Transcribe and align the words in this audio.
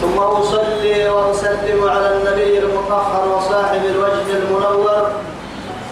ثم 0.00 0.18
أصلي 0.18 1.08
وأسلم 1.08 1.88
على 1.88 2.16
النبي 2.16 2.58
المطهر 2.58 3.28
وصاحب 3.36 3.84
الوجه 3.84 4.36
المنور 4.38 5.06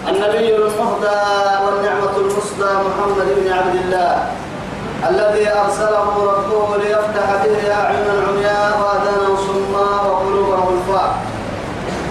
النبي 0.09 0.57
المهدى 0.57 1.21
والنعمة 1.67 2.17
المسدى 2.17 2.65
محمد 2.87 3.27
بن 3.37 3.53
عبد 3.53 3.75
الله 3.85 4.27
الذي 5.09 5.49
أرسله 5.53 6.09
ربه 6.33 6.77
ليفتح 6.77 7.45
به 7.45 7.75
أعينا 7.75 8.15
عمياء 8.29 8.71
وآذانا 8.81 9.37
صماء 9.37 10.07
وقلوبا 10.11 10.57
غلفاء 10.57 11.17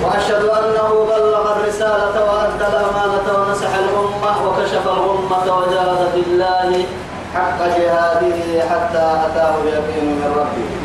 وأشهد 0.04 0.44
أنه 0.46 1.06
بلغ 1.10 1.56
الرسالة 1.56 2.16
وأدى 2.26 2.68
الأمانة 2.68 3.28
ونصح 3.40 3.70
الأمة 3.76 4.48
وكشف 4.50 4.88
الغمة 4.88 5.58
وجاهد 5.58 6.10
في 6.14 6.20
الله 6.28 6.86
حق 7.36 7.60
جهاده 7.78 8.70
حتى 8.70 9.06
أتاه 9.26 9.56
اليقين 9.64 10.06
من 10.06 10.34
ربه. 10.38 10.85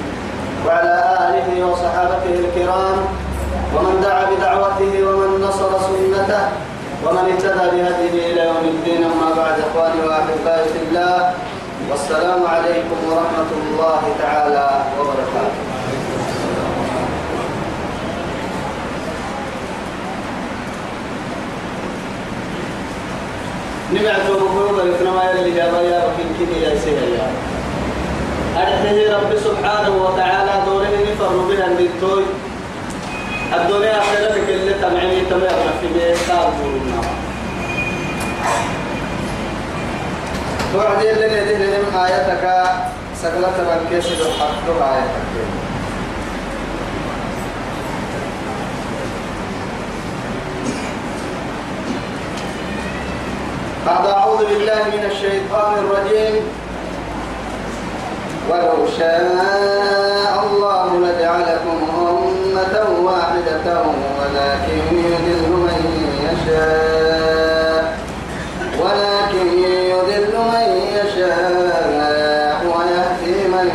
وعلى 0.66 0.94
آله 1.26 1.66
وصحابته 1.66 2.34
الكرام 2.44 2.98
ومن 3.74 3.94
دعا 4.02 4.24
بدعوته 4.30 4.92
ومن 5.08 5.30
نصر 5.46 5.70
سنته 5.88 6.42
ومن 7.04 7.24
اهتدى 7.32 7.64
بهديه 7.72 8.32
إلى 8.32 8.42
يوم 8.44 8.64
الدين 8.64 9.04
أما 9.04 9.28
بعد 9.36 9.54
إخواني 9.60 10.00
وأحبائي 10.06 10.68
في 10.72 10.78
الله 10.88 11.34
والسلام 11.90 12.46
عليكم 12.46 12.98
ورحمة 13.08 13.50
الله 13.60 14.02
تعالى 14.22 14.68
وبركاته. 15.00 15.60
نمعت 23.92 24.30
ومقوم 24.30 24.80
الكنما 24.80 25.30
يلي 25.30 25.50
جابا 25.50 25.80
يا 25.82 25.98
بكين 26.06 26.28
كني 26.38 26.62
يا 26.62 26.78
سيدي. 26.78 27.49
أرحيه 28.62 29.16
رب 29.16 29.36
سبحانه 29.44 29.94
وتعالى 30.04 30.64
دوره 30.66 30.92
نفر 31.10 31.36
بها 31.48 31.66
النتوي. 31.66 32.24
الدنيا 33.54 33.98
أخيرا 33.98 34.34
اللي 34.36 34.74
تمعني 34.74 35.20
تمام 35.20 35.60
في 35.80 35.86
بيتار 35.94 36.52
دورنا 36.58 37.00
توعدي 40.72 41.10
اللي 41.10 41.26
نديه 41.26 41.56
لنم 41.56 41.96
آياتك 41.96 42.44
سقلت 43.22 43.56
رنكيش 43.58 44.06
بالحق 44.06 44.66
آياتك. 44.82 45.30
بعد 53.86 54.06
أعوذ 54.06 54.38
بالله 54.38 54.84
من 54.84 55.10
الشيطان 55.10 55.74
الرجيم. 55.78 56.59
ولو 58.48 58.86
شاء 58.98 60.44
الله 60.46 60.86
لجعلكم 60.98 61.78
أمة 61.98 62.74
واحدة 63.04 63.82
ولكن 64.18 64.96
يذل 64.96 65.48
من 65.50 65.80
يشاء 66.24 67.98
ولكن 68.80 69.46
يذل 69.58 70.34
من 70.52 70.68
يشاء 70.96 72.60
ويهدي 72.64 73.48
من 73.48 73.68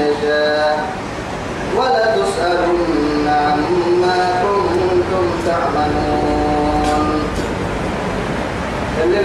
يشاء 0.00 0.78
ولتسألن 1.76 3.28
عما 3.28 4.18
كنتم 4.42 5.26
تعملون 5.46 7.20
اللي 9.04 9.18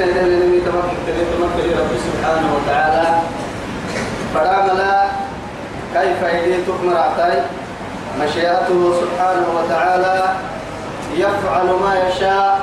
سبحانه 2.08 2.50
وتعالى 2.56 3.35
فراملا 4.36 5.06
كيف 5.94 6.34
يديتك 6.34 6.84
مرعتي 6.84 7.42
مشيئته 8.22 8.94
سبحانه 9.02 9.48
وتعالى 9.58 10.24
يفعل 11.18 11.66
ما 11.66 11.94
يشاء 12.08 12.60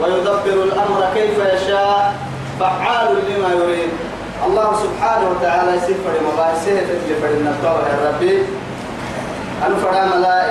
ويدبر 0.00 0.62
الأمر 0.64 1.08
كيف 1.14 1.38
يشاء 1.54 2.14
فعال 2.60 3.08
لما 3.28 3.48
يريد. 3.48 3.90
الله 4.46 4.78
سبحانه 4.82 5.30
وتعالى 5.30 5.76
يسفر 5.76 6.14
مباحثه 6.32 6.76
تجلفر 6.80 7.30
النطوة 7.30 7.88
يا 7.88 8.12
أن 9.66 9.76
فراملا 9.82 10.50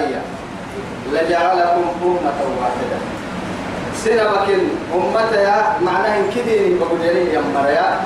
لجعلكم 1.14 1.84
أمة 2.04 2.40
واحدة. 2.62 2.98
سنبكن 3.96 4.62
أمتها 4.96 5.76
معناه 5.82 6.18
إن 6.18 6.30
كدين 6.36 6.80
بقول 6.80 7.02
يا 7.02 7.42
مريا. 7.56 8.00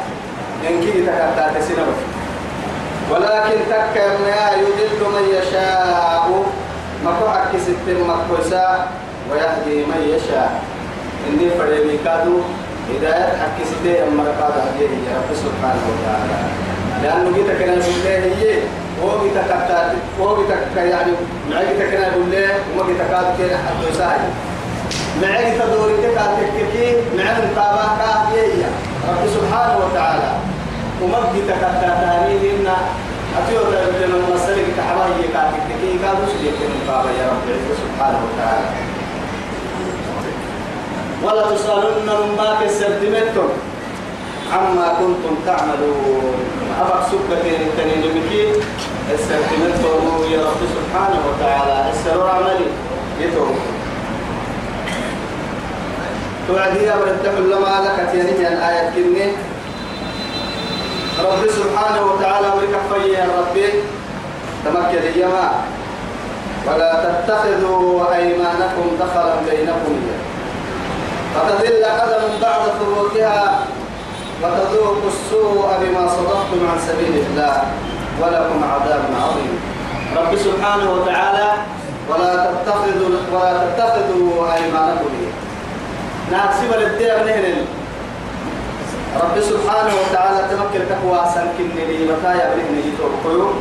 إن 0.70 0.82
كدي 0.82 1.06
تكتات 1.06 1.64
سنبكن 1.64 2.15
ولكن 3.12 3.58
تك 3.70 3.96
ما 4.26 4.52
يضل 4.62 5.02
من 5.16 5.26
يشاء. 5.38 6.46
ما 7.06 7.12
كحك 7.22 7.62
ست 7.62 7.88
مكوسا 8.10 8.88
ويهدي 9.32 9.86
من 9.86 10.02
يشاء. 10.14 10.62
إني 11.28 11.50
فريمي 11.50 11.98
كادو 12.06 12.38
هداية 12.90 13.38
حق 13.42 13.58
ست 13.66 13.86
أمر 14.08 14.26
كادو 14.40 14.60
هديه 14.68 14.90
يا 15.08 15.16
رب 15.18 15.36
سبحانه 15.36 15.84
وتعالى. 15.92 16.38
لأنه 17.04 17.38
جيت 17.38 17.50
كنا 17.60 17.76
نقول 17.76 18.08
هي 18.08 18.60
هو 19.04 19.24
جيت 19.24 19.38
كتات 19.38 19.92
هو 20.22 20.38
يعني 20.78 21.12
معي 21.52 21.66
جيت 21.68 21.90
كنا 21.92 22.10
نقول 22.10 22.32
له 22.32 22.50
وما 22.74 22.88
جيت 22.88 22.98
كادو 22.98 23.32
كنا 23.38 23.58
حتى 23.58 23.90
يساعد. 23.92 24.20
معي 25.22 25.52
جيت 25.52 25.62
دوري 25.62 25.94
كتات 26.04 26.30
تككي 26.40 26.96
معي 27.18 27.36
مقابا 27.56 27.86
كافية 28.00 28.70
رب 29.10 29.30
سبحانه 29.36 29.78
وتعالى. 29.86 30.55
ومبدي 31.02 31.42
تكتاتاني 31.48 32.36
إن 32.52 32.68
أتيو 33.38 33.62
تبدل 33.62 34.16
المسلك 34.16 34.66
كحبا 34.78 35.06
هي 35.06 35.28
كاتك 35.34 35.64
تكي 35.70 36.00
كادوش 36.02 36.34
ليكن 36.42 36.70
مقابا 36.88 37.10
يا 37.10 37.26
رب 37.32 37.44
العزة 37.48 37.76
سبحانه 37.84 38.20
وتعالى. 38.26 38.68
ولا 41.24 41.56
تسألن 41.56 42.08
ما 42.38 42.58
كسبتمتم 42.62 43.50
عما 44.54 44.88
كنتم 45.00 45.36
تعملون. 45.46 46.36
أبقى 46.82 47.04
سكتين 47.04 47.60
التنين 47.68 48.04
بكي. 48.16 48.44
استخدمتم 49.16 50.32
يا 50.32 50.40
رب 50.48 50.62
سبحانه 50.76 51.20
وتعالى. 51.28 51.92
السرور 51.92 52.30
عملي 52.30 52.68
يتوب. 53.20 53.56
توعدي 56.48 56.84
يا 56.84 56.96
برد 56.96 57.46
لما 57.46 57.76
لك. 57.86 58.10
تيني 58.12 58.48
الآية 58.48 58.90
كني 58.90 59.32
رب 61.20 61.50
سبحانه 61.50 62.02
وتعالى 62.12 62.48
ولكفي 62.48 63.14
يا 63.14 63.28
ربي. 63.40 63.70
تمكن 64.66 65.20
يما 65.22 65.52
ولا 66.68 66.92
تتخذوا 67.06 68.16
أيمانكم 68.16 68.86
دخلا 69.00 69.36
بينكم 69.50 69.96
فتذل 71.36 71.86
قدم 71.86 72.24
بعد 72.42 72.62
ثبوتها 72.80 73.60
وتذوقوا 74.44 75.08
السوء 75.08 75.70
بما 75.82 76.08
صدقتم 76.08 76.60
عن 76.72 76.80
سبيل 76.88 77.24
الله 77.30 77.64
ولكم 78.22 78.64
عذاب 78.64 79.04
عظيم. 79.22 79.60
رب 80.18 80.36
سبحانه 80.36 80.92
وتعالى 80.92 81.52
ولا 82.10 82.52
تتخذوا 82.52 83.10
ولا 83.34 83.54
تتخذوا 83.66 84.54
أيمانكم 84.54 85.14
نحسب 86.32 86.72
للدين 86.80 87.26
نهن 87.26 87.66
رب 89.24 89.42
سبحانه 89.42 89.94
وتعالى 90.02 90.40
تمكن 90.52 90.82
تقوى 90.90 91.20
سنكن 91.36 91.70
لي 91.76 91.98
متايا 92.12 92.46
بنهن 92.56 92.84
يتوقعوا 92.90 93.52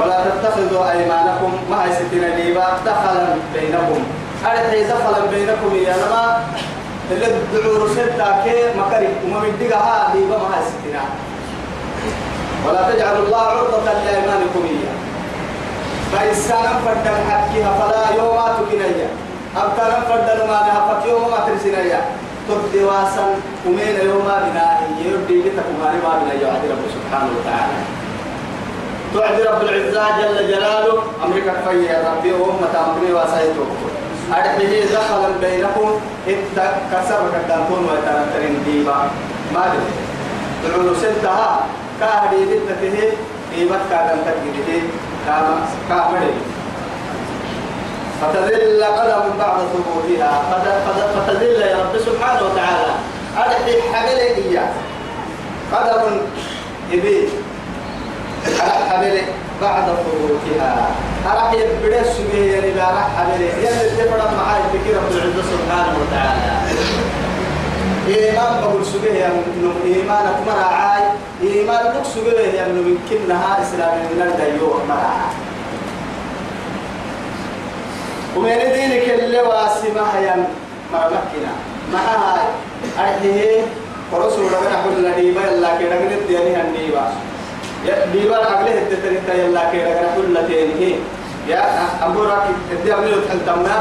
ولا 0.00 0.18
تتخذوا 0.24 0.90
أيمانكم 0.92 1.52
ما 1.70 1.84
يستين 1.84 2.24
ليبا 2.36 2.66
دخلا 2.86 3.26
بينكم. 3.54 4.00
أرحي 4.46 4.84
دخلا 4.84 5.20
بينكم 5.30 5.74
يا 5.86 5.94
لما 5.96 6.44
اللي 7.10 7.26
الدعور 7.26 7.88
ستة 7.88 8.44
كي 8.44 8.78
مكري 8.78 9.08
وما 9.24 9.38
مدقها 9.40 10.14
ليبا 10.14 10.38
ما 10.38 10.56
يستين 10.62 11.00
ولا 12.66 12.92
تجعلوا 12.92 13.26
الله 13.26 13.40
عرضة 13.40 13.84
لأيمانكم 13.84 14.62
إياه 14.64 14.96
فإنسان 16.12 16.68
فردن 16.84 17.16
حكيها 17.30 17.72
فلا 17.78 18.22
يومات 18.24 18.56
كنيا 18.70 19.08
أبقى 19.56 20.02
فردن 20.08 20.48
ما 20.48 20.60
نهفت 20.66 21.06
يوم 21.06 21.30
ما 21.30 21.38
تبدي 22.48 22.84
واسا 22.84 23.24
ومين 23.66 23.96
يوم 24.04 24.28
بنا؟ 24.44 24.66
يردي 25.04 25.36
لتكم 25.44 25.74
ما 25.80 26.18
بنا 26.20 26.32
يا 26.42 26.48
رب 26.70 26.82
سبحانه 26.96 27.30
وتعالى. 27.36 27.78
توعد 29.14 29.40
رب 29.40 29.62
العزة 29.62 30.04
جل 30.18 30.38
جلاله. 30.48 31.02
أمريكا 31.24 31.52
فيا 31.64 31.96
ربي 32.08 32.32
وأمة 32.32 32.74
أمري 32.86 33.12
وسيتو 33.12 33.64
أرحيه 34.32 34.84
دخلا 34.84 35.28
بينكم. 35.40 35.88
إنت 36.28 36.56
كسر 36.92 37.20
كدانتون 37.32 37.82
ويتنترين 37.88 38.56
ديبا. 38.66 38.98
ما 39.54 39.60
أدري 39.66 39.90
تعود 40.62 40.96
سنتها. 41.02 41.66
كاهدي 42.00 42.44
لتته 42.44 42.96
ديبا 43.54 43.78
كادن 43.90 44.18
تجده 44.26 44.80
كام 45.26 45.60
كامل 45.88 46.26
فتذل 48.32 48.84
قدم 48.84 49.38
بعد 49.38 49.58
ثبوتها. 49.72 50.42
فتذل 51.26 51.62
يا 51.62 51.76
رب 51.76 51.98
سبحانه 51.98 52.42
وتعالى. 52.42 52.94
أرحي 53.36 53.82
حمله 53.92 54.36
إياه. 54.36 54.72
قدم 55.72 56.20
إبيه 56.92 57.28
حمله 58.90 59.22
بعد 59.62 59.84
ثبوتها. 59.84 60.90
أراح 61.32 61.52
يبدأ 61.52 62.00
السجيه 62.00 62.52
يعني 62.52 62.70
لا 62.70 62.84
راح 62.84 63.08
حمله 63.16 63.46
يلي 63.46 63.90
تفرد 63.90 64.32
معاي 64.36 64.62
تكير 64.72 64.96
رب 64.96 65.10
العزة 65.12 65.42
سبحانه 65.52 65.96
وتعالى. 66.00 66.54
إيمان 68.08 68.60
بقول 68.60 68.86
سجيه 68.86 69.18
يعني 69.20 69.36
إيمانك 69.84 70.36
مراعاي 70.46 71.02
إيمان 71.42 71.84
لك 71.86 72.04
سجيه 72.14 72.52
يعني 72.56 72.72
يمكنها 72.78 73.62
إسلام 73.62 73.98
من 73.98 74.22
الديوة 74.22 74.80
مراعاي 74.88 75.34
ومن 78.36 78.58
دينك 78.74 79.06
اللي 79.20 79.40
واسمها 79.40 80.20
يم 80.20 80.44
مرمكنا 80.92 81.52
معها 81.92 82.48
أرحيه 82.98 83.62
ورسول 84.12 84.46
الله 84.46 84.60
نحن 84.74 84.88
النبي 84.96 85.28
الله 85.30 85.70
كده 85.80 85.94
قلت 86.02 86.30
يعني 86.30 86.60
النبي 86.60 86.92
ديبا. 88.12 88.36
عقله 88.36 88.78
التتريتا 88.82 89.34
يلا 89.34 89.70
كيرا 89.70 90.16
كل 90.16 90.34
تينه 90.48 90.96
يا 91.48 91.60
أمورك 92.06 92.44
تدي 92.70 92.94
أمني 92.94 93.12
وتحلتمنا 93.12 93.76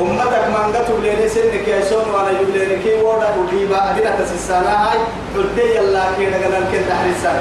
أمتك 0.00 0.44
من 0.54 0.76
قتل 0.76 1.02
لين 1.02 1.28
سنك 1.28 1.68
يا 1.68 1.80
سون 1.84 2.06
وأنا 2.14 2.40
يبلين 2.40 2.82
كي 2.82 2.94
ودا 3.02 3.28
وديبا. 3.38 3.90
أدينا 3.90 4.12
تسسانا 4.20 4.72
هاي. 4.84 4.98
تلتي 5.34 5.76
يلا 5.76 6.04
كيرا 6.16 6.38
كنا 6.38 6.60
كن 6.72 6.82
تحرسان 6.88 7.40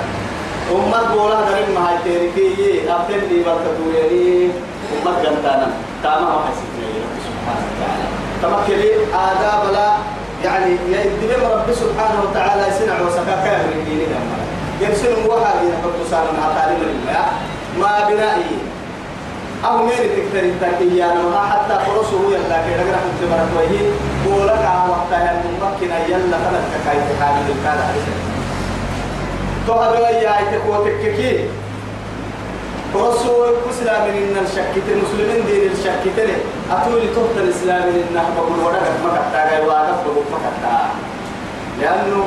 أمت 0.72 1.08
بولا 1.14 1.40
درين 1.48 1.70
ما 1.76 1.82
هاي 1.90 1.98
تيركي 2.04 2.92
أبتن 2.92 3.28
ديبا 3.30 3.54
تدوريني. 3.64 4.52
أمت 4.94 5.18
جنتانا. 5.24 5.68
تاما 6.04 6.20
ما 6.36 6.42
حسيتنا 6.48 6.88
سبحانه 7.28 7.66
وتعالى 7.72 8.06
تمكلي 8.42 8.92
آداب 9.14 9.74
لا 9.74 9.90
يعني 10.44 10.72
يدبم 10.72 11.46
رب 11.54 11.74
سبحانه 11.74 12.22
وتعالى 12.24 12.64
سنع 12.80 13.02
وسكاكا 13.08 13.64
من 13.64 13.86
ديننا 13.86 14.20
يرسل 14.82 15.30
وحا 15.30 15.54
يحب 15.56 15.98
سالم 16.12 16.36
مع 16.40 16.48
تعليم 16.56 16.82
الله 16.82 17.26
ما 17.80 18.10
بنائي 18.10 18.58
أو 19.66 19.78
مين 19.78 19.98
تكتر 19.98 20.46
التكيان 20.46 21.18
وها 21.26 21.44
حتى 21.52 21.86
فرسه 21.86 22.22
يلا 22.32 22.58
كي 22.66 22.74
رجع 22.76 22.98
حتى 23.06 23.26
مرت 23.32 23.50
وهي 23.56 23.80
بولك 24.26 24.66
على 24.66 24.90
وقتها 24.92 25.44
ممكن 25.62 25.90
يلا 26.10 26.38
فلك 26.38 26.72
كاي 26.86 26.98
تحامل 27.20 27.42
الكلام 27.50 27.96
تو 29.68 29.74
هذا 29.74 30.10
يا 30.10 30.36
تقوتك 30.52 31.02
كي 31.18 31.50
رسول 32.96 33.54
الإسلام 33.66 34.02
إن 34.02 34.36
الشكت 34.46 34.86
المسلمين 34.96 35.46
دين 35.46 35.72
الشكت 35.72 36.18
له 36.18 36.38
أتولي 36.72 37.08
تهت 37.08 37.36
الإسلام 37.38 37.84
إن 37.84 38.16
بقول 38.38 38.60
ورقة 38.66 38.94
ما 39.04 39.30
كتاعي 39.30 39.68
واقف 39.68 39.98
بقول 40.06 40.26
ما 40.32 40.38
كتاع 40.58 40.90
لأنه 41.82 42.26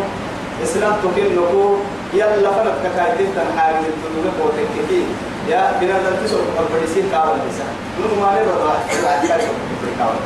إسلام 0.63 0.93
تكين 1.03 1.37
نقول 1.37 1.79
يلا 2.15 2.51
فلك 2.51 2.93
كايتين 2.97 3.27
تنحاج 3.37 3.75
الدنيا 3.75 4.33
بوتك 4.39 4.89
كي 4.89 5.05
يا 5.49 5.73
بنا 5.81 5.93
ذلك 5.93 6.27
سوق 6.27 6.41
البريسين 6.61 7.05
كاول 7.13 7.39
بس 7.49 7.59
نو 8.01 8.23
ما 8.23 8.37
لا 8.37 9.39
سوق 9.41 9.57
كاول 9.99 10.17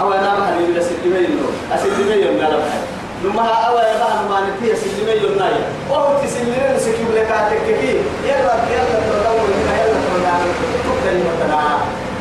أو 0.00 0.12
أنا 0.12 0.38
ما 0.38 0.58
هني 0.58 0.78
بس 0.78 0.84
سلمي 0.84 1.18
ينو 1.18 1.46
أسلمي 1.72 2.14
يوم 2.14 2.36
قال 2.40 2.56
بحر 2.56 2.78
نما 2.78 2.95
أو 3.34 3.78
يا 3.78 3.96
بحر 4.02 4.28
ما 4.30 4.38
نتي 4.48 4.76
سلمي 4.76 5.12
يوم 5.22 5.38
نايا 5.38 5.64
أو 5.90 6.22
تسلمي 6.22 6.76
نسكيب 6.76 7.10
لك 7.14 7.28
كي 7.66 7.96
يلا 8.24 8.54
يلا 8.72 8.98
تدور 9.06 9.48
يلا 9.66 9.98
تدور 10.04 10.66
تقدر 10.84 11.14
مثلا 11.30 11.60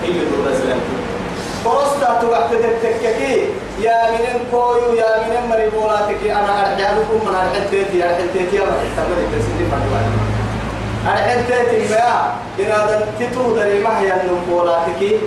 هي 0.03 0.19
بس 0.47 0.57
فرصتا 1.65 2.19
توقعت 2.21 2.51
تككي 2.83 3.47
يا 3.81 4.11
من 4.11 4.39
كويو 4.51 4.93
يا 4.93 5.09
من 5.27 5.49
مريبولاتك 5.49 6.23
أنا 6.23 6.71
أرجعلكم 6.71 7.19
من 7.25 7.35
أرحلتيتي 7.35 8.03
أرحلتيتي 8.03 8.57
أحتمل 8.59 9.17
التسليم 9.25 9.71
فردواني 9.71 10.15
أرحلتيتي 11.07 11.93
ما 11.93 12.33
إرادة 12.59 13.05
تتو 13.19 13.55
دري 13.55 13.79
ما 13.79 13.99
هي 13.99 14.13
النمبولاتك 14.21 15.19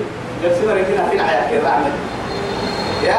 نفسي 0.45 0.67
مريكنا 0.67 1.09
في 1.09 1.17
الحياة 1.17 1.51
كذا 1.51 1.69
عمل 1.69 1.93
يا 3.05 3.19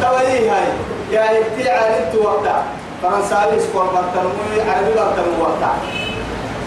توي 0.00 0.48
هاي 0.50 0.68
يا 1.14 1.38
ابتي 1.38 1.70
عالمت 1.70 2.14
وقتا 2.14 2.62
فرنساوي 3.02 3.60
سكور 3.60 3.84
برتنمي 3.84 4.60
عربي 4.70 4.92
برتنمي 4.98 5.36
وقتا. 5.40 5.70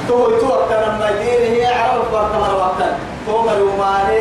تو 0.07 0.39
تو 0.39 0.47
وقتا 0.47 0.73
لما 0.85 1.11
دين 1.11 1.41
هي 1.53 1.65
عرب 1.65 2.05
برتنمي 2.13 2.53
وقتا. 2.59 2.97
تو 3.27 3.41
مريوماني 3.41 4.19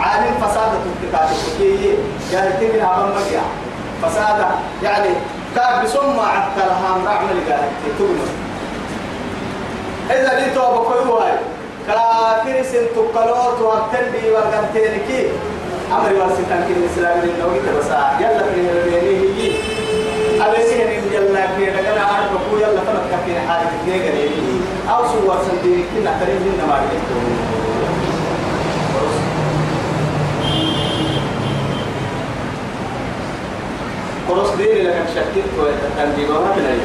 عالم 0.00 0.34
فسادة 0.42 0.82
الكتاب 0.90 1.28
كي 1.58 1.98
جاهتين 2.32 2.70
من 2.76 2.82
عمل 2.84 3.12
مجيع 3.16 3.40
فسادة. 4.02 4.48
يعني 4.82 5.10
كاب 5.56 5.84
بسمة 5.84 6.26
عبد 6.26 6.56
الهام 6.56 7.06
رعمل 7.06 7.36
جاهتين 7.48 7.92
تقول 7.98 8.16
إذا 10.10 10.32
دي 10.38 10.50
توبة 10.54 10.84
كوي 10.84 11.32
كافر 11.86 12.62
سن 12.62 12.86
تقلوت 12.96 13.60
وابتندي 13.60 14.30
ورغنتين 14.30 15.00
كي. 15.08 15.28
أمري 15.92 16.14
واسطان 16.18 16.64
كي 16.66 16.72
الإسلام 16.72 17.18
من 17.18 17.32
نوغي 17.40 17.60
تبسا. 17.66 18.18
يلا 18.20 18.42
في 18.48 18.60
الهرميني 18.60 19.14
هي 19.36 19.50
أبيني 20.40 20.84
هنين 20.84 21.02
يلا 21.12 21.46
كي 21.56 21.66
لغنا 21.66 22.02
عارف 22.10 22.32
كو 22.50 22.56
يلا 22.56 22.80
فلت 22.86 23.12
كي 23.26 23.40
حالي 23.48 23.66
تنيغني 23.86 24.26
أو 24.90 25.00
سوار 25.12 25.38
سنديني 25.46 25.82
كي 25.82 26.00
نحترين 26.04 26.36
من 26.36 26.54
نمارك 26.64 26.90
قرص 34.28 34.50
ديني 34.56 34.82
لك 34.82 35.06
شكيت 35.14 35.50
وتتنجي 35.58 36.26
ما 36.26 36.38
من 36.38 36.80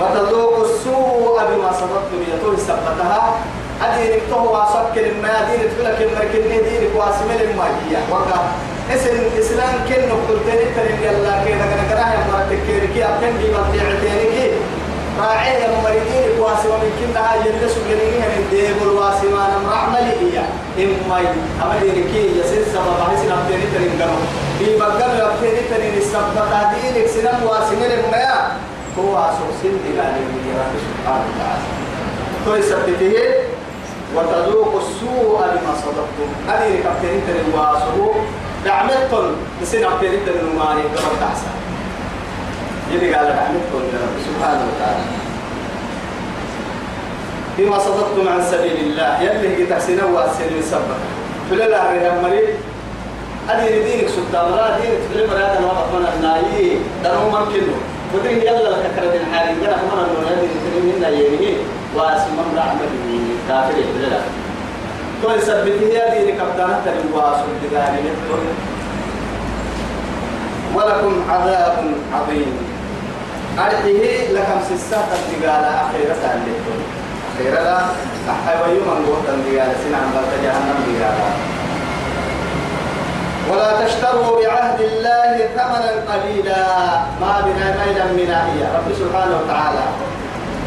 وتذوق 0.00 0.56
السوء 0.60 1.36
بما 1.50 1.72
صدقتم 1.72 2.20
يطول 2.34 2.58
سبتها. 2.58 3.34
أدينك 3.82 4.22
تهوى 4.30 4.66
سكر 4.74 5.06
ما 5.22 5.34
دينك 5.50 5.70
فلك 5.78 5.98
المركن 6.02 6.42
دينك 6.48 6.90
واسمل 6.96 7.56
ما 7.56 7.64
هي 7.64 7.96
وقع. 8.10 8.40
اسم 8.94 9.16
إسلام 9.40 9.74
كن 9.88 10.00
نقطتين 10.08 10.66
ترين 10.76 10.98
يلا 11.02 11.44
كده 11.44 11.64
كده 11.72 11.84
كده 11.90 12.00
يا 12.14 12.20
مرتك 12.32 12.58
كده 12.68 12.86
كده 12.96 13.06
أبتن 13.14 13.38
دي 13.38 13.46
مرتعتين 13.52 14.52
راعيه 15.20 15.58
يا 15.64 15.68
مريدين 15.84 16.40
واسم 16.40 16.68
من 16.68 16.90
كنا 16.98 17.20
هاي 17.32 17.38
يلسوا 17.40 17.82
جريني 17.88 18.18
من 18.18 18.44
ديب 18.50 18.76
الواسم 18.82 19.32
أنا 19.36 19.58
مرعملي 19.66 20.14
هي. 20.22 20.36
إما 20.84 21.18
أمريكي 21.62 22.02
كي 22.12 22.22
يسير 22.40 22.62
سبب 22.74 22.96
هاي 23.04 23.16
سنبتين 23.16 23.60
ترين 23.74 23.98
كانوا 23.98 24.22
في 24.58 24.78
بقى 24.78 25.08
يبتين 25.18 25.56
ترين 25.70 25.94
السبب 25.98 26.34
تهدينك 26.50 27.06
سنم 27.06 27.38
واسم 27.48 27.80
لما 27.92 28.52
هو 28.98 29.12
أسوء 29.18 29.50
سن 29.62 29.74
دلالي 29.84 30.20
من 30.32 30.56
رب 30.60 30.74
سبحانه 30.86 31.24
وتعالى. 31.30 31.64
تو 32.44 32.54
يثبته 32.54 33.14
وتذوق 34.16 34.82
السوء 34.82 35.38
بما 35.38 35.74
صدقتم. 35.84 36.28
هذه 36.48 36.82
كابتن 36.82 37.20
ترين 37.26 37.48
واسوء 37.54 38.14
دعمتكم 38.64 39.24
بسنة 39.62 39.88
كابتن 39.88 40.26
ترين 40.26 40.44
وماني 40.54 40.82
قبل 40.82 41.14
تحسن 41.20 41.54
يلي 42.92 43.14
قال 43.14 43.24
يا 43.24 43.48
رب 44.04 44.16
سبحانه 44.28 44.64
وتعالى. 44.68 45.04
بما 47.58 47.78
صدقتم 47.78 48.28
عن 48.28 48.42
سبيل 48.50 48.76
الله. 48.76 49.22
يلي 49.22 49.56
هي 49.56 49.66
تحسين 49.66 50.00
واسين 50.04 50.62
سبب 50.70 50.98
فلا 51.50 51.68
لا 51.68 51.90
ريها 51.92 52.22
مريض 52.22 52.48
أدي 53.50 53.82
دينك 53.82 54.08
سلطان. 54.08 54.56
لا 54.56 54.78
دينك. 54.78 55.00
في 55.12 55.22
المرأة 55.22 55.58
الوقت 55.58 55.88
من 55.94 56.06
النايي 56.16 56.78
دانو 57.04 57.30
ممكنه 57.30 57.76
ودين 58.14 58.38
يلا 58.38 58.68
لك 58.70 58.90
كرد 58.96 59.14
الحالي 59.14 59.66
قال 59.66 59.76
من 59.86 59.98
النور 60.04 60.24
هذه 60.30 60.48
الكريم 60.56 60.94
هنا 60.96 61.08
يهيه 61.08 61.56
واسم 61.96 62.30
من 62.38 62.58
رحمة 62.58 62.92
كافر 63.48 63.74
فلا 63.94 64.20
تو 65.22 65.30
يثبته 65.30 65.86
يا 65.98 66.04
دينك 66.14 66.40
أبدانا 66.40 66.80
تريد 66.84 67.06
واسم 67.14 67.48
بداني 67.62 68.10
ولكم 70.74 71.14
عذاب 71.30 71.76
عظيم. 72.14 72.52
أرحيه 73.58 74.32
لكم 74.32 74.58
سسات 74.70 75.08
الدقالة 75.18 75.70
أخيرة 75.84 76.22
الليتون 76.34 76.80
أخيرة 77.34 77.60
لا. 77.62 77.78
أحيوى 78.34 78.76
يوم 78.76 78.88
الوقت 79.04 79.28
الدقالة. 79.28 79.74
سنعم 79.84 80.10
جهنم 80.44 80.78
دقالة. 80.86 81.28
ولا 83.50 83.86
تشتروا 83.86 84.40
بعهد 84.40 84.80
الله 84.80 85.48
ثمنا 85.56 85.92
قليلا. 86.10 86.64
ما 87.20 87.32
بنا 87.46 87.68
ميلا 87.78 88.04
من 88.18 88.30
هي 88.30 88.60
رب 88.76 88.88
سبحانه 89.00 89.34
وتعالى. 89.44 89.84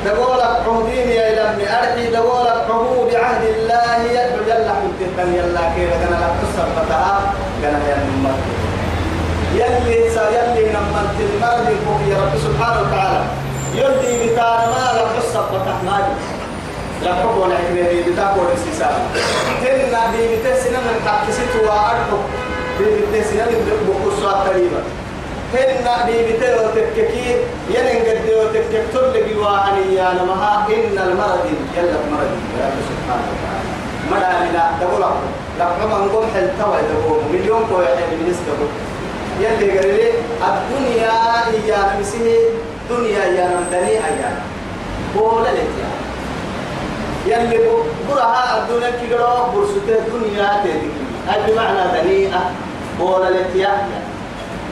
دقولك 0.05 0.63
عهدين 0.67 1.09
يا 1.09 1.27
لمي 1.37 1.63
أرحي 1.63 2.07
دقولك 2.07 2.65
عهود 2.69 3.15
عهد 3.15 3.43
الله. 3.43 3.97
يدعو 4.11 4.43
يلا 4.47 4.71
حدثن 4.79 5.33
يلا 5.33 5.61
كيف 5.75 5.91
كان 6.01 6.13
لك 6.21 6.35
فتاة 6.75 7.19
كان 7.61 7.81
يلا 7.89 8.33
يلي 9.57 10.09
سا 10.09 10.29
يلي 10.29 10.69
نمت. 10.73 11.17
المرض 11.19 11.67
فوق 11.85 12.01
يا 12.11 12.17
رب 12.23 12.33
سبحانه 12.45 12.81
وتعالى. 12.81 13.21
يلي 13.75 14.33
بتار 14.33 14.59
ما 14.73 14.85
لك 14.97 15.07
قصة 15.17 15.41
فتاة 15.51 15.79
مالي 15.85 16.13
لا 17.03 17.13
حكم 17.13 17.37
ولا 17.41 17.55
حكمة 17.57 18.11
بتاكل 18.11 18.47
السيسان 18.53 18.95
هن 19.61 19.93
بيبتسنا 20.11 20.79
من 20.79 20.95
حق 21.05 21.25
ستوا 21.31 21.73
أرحب 21.73 22.21
بيبتسنا 22.79 23.45
من 23.45 23.59
بقصة 23.87 24.31
قريبة. 24.31 24.81
هن 25.53 25.87
بيبتل 26.07 26.55
وتككي 26.65 27.35
ينن 27.69 27.99
قد 28.07 28.29
وتكك 28.39 28.83
تلقي 28.93 29.35
وعني 29.39 29.95
يا 29.95 30.13
نمها 30.13 30.67
إن 30.69 30.97
المرض 31.07 31.45
يلا 31.77 31.99
مرض 32.11 32.31
يا 32.59 32.71
سبحانه 32.89 33.27
وتعالى. 33.31 33.67
مرا 34.11 34.39
منا 34.43 34.71
تقول 34.81 35.01
لكم 35.59 36.05
نقول 36.05 36.25
حل 36.33 36.49
توا 36.59 36.75
تقول 36.89 37.19
مليون 37.33 37.61
كوي 37.69 37.85
حل 37.85 38.11
من 38.19 38.27
يسكبوا 38.31 38.67
يلي 39.41 39.77
قال 39.79 39.87
لي 39.87 40.11
الدنيا 40.47 41.11
يا 41.67 41.93
نمسيه 41.97 42.37
دنيا 42.89 43.25
يا 43.25 43.45
نمدني 43.47 43.89
أيانا. 43.89 44.41
بولا 45.15 45.49
لتيا 45.49 45.89
يلي 47.25 47.59
برها 48.09 48.57
الدنيا 48.57 48.89
كيلو 48.89 49.17
برسته 49.55 49.97
الدنيا 49.99 50.61
تدي 50.63 50.89
هاي 51.27 51.51
بمعنى 51.51 52.01
دنيئة 52.01 52.51
بولا 52.99 53.29
لتيا 53.29 53.87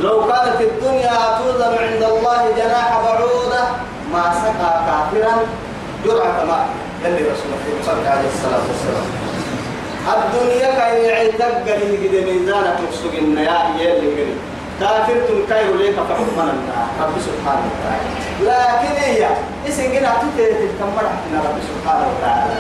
لو 0.01 0.27
كانت 0.27 0.61
الدنيا 0.61 1.17
توزن 1.37 1.73
عند 1.83 2.03
الله 2.03 2.41
جناح 2.57 3.01
بعوضة 3.03 3.63
ما 4.13 4.23
سقى 4.41 4.71
كافرا. 4.87 5.35
جرعة 6.05 6.45
ماء 6.45 6.65
يلي 7.05 7.21
رسول 7.31 7.49
الله 7.49 7.83
صلى 7.85 7.93
الله 7.93 8.09
عليه 8.09 8.29
الصلاة 8.35 8.65
والسلام 8.69 9.07
الدنيا 10.13 10.69
كي 10.79 11.03
يعتق 11.03 11.65
لي 11.65 11.97
قد 12.01 12.13
ميزانك 12.27 12.77
يفسقنا 12.85 13.41
يا 13.41 13.57
يلي 13.79 14.07
قريب 14.13 14.37
كافر 14.79 15.17
تنكير 15.27 15.75
ليك 15.77 15.95
فحكمنا 15.95 16.53
رب 17.01 17.15
سبحانه 17.27 17.65
وتعالى. 17.71 18.07
لكن 18.47 18.93
هي 19.03 19.27
اسم 19.67 19.83
جنا 19.93 20.11
تتيت 20.21 20.57
الكمرة 20.69 21.11
رب 21.47 21.57
سبحانه 21.69 22.05
وتعالى. 22.11 22.59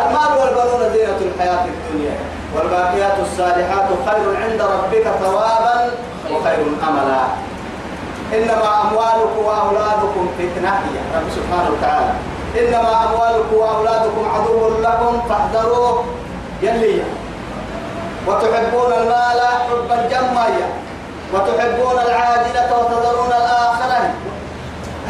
المال 0.00 0.32
والبنون 0.38 0.92
زينة 0.92 1.20
الحياة 1.28 1.64
الدنيا. 1.64 2.16
والباقيات 2.54 3.16
الصالحات 3.22 3.88
خير 4.06 4.26
عند 4.42 4.60
ربك 4.62 5.06
ثوابا. 5.22 5.90
وخير 6.34 6.66
أملا. 6.88 7.22
إنما 8.32 8.70
أموالكم 8.82 9.44
وأولادكم 9.44 10.28
فتنة 10.38 10.74
يا 10.94 11.02
رب 11.16 11.28
سبحانه 11.36 11.70
وتعالى. 11.78 12.12
إنما 12.60 13.04
أموالكم 13.04 13.56
وأولادكم 13.56 14.24
عدو 14.34 14.68
لكم 14.82 15.20
فاحذروه. 15.28 16.04
يلي. 16.62 17.02
وتحبون 18.26 18.92
المال 18.92 19.40
حبا 19.68 20.08
جما 20.10 20.46
وتحبون 21.34 21.96
العاجلة 22.06 22.70
وتذرون 22.78 23.32
الآخرة. 23.42 24.10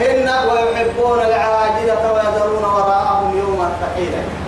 هن 0.00 0.28
ويحبون 0.48 1.18
العاجلة 1.20 2.12
ويذرون 2.12 2.64
وراءهم 2.64 3.38
يوما 3.38 3.68
ثقيلا. 3.80 4.41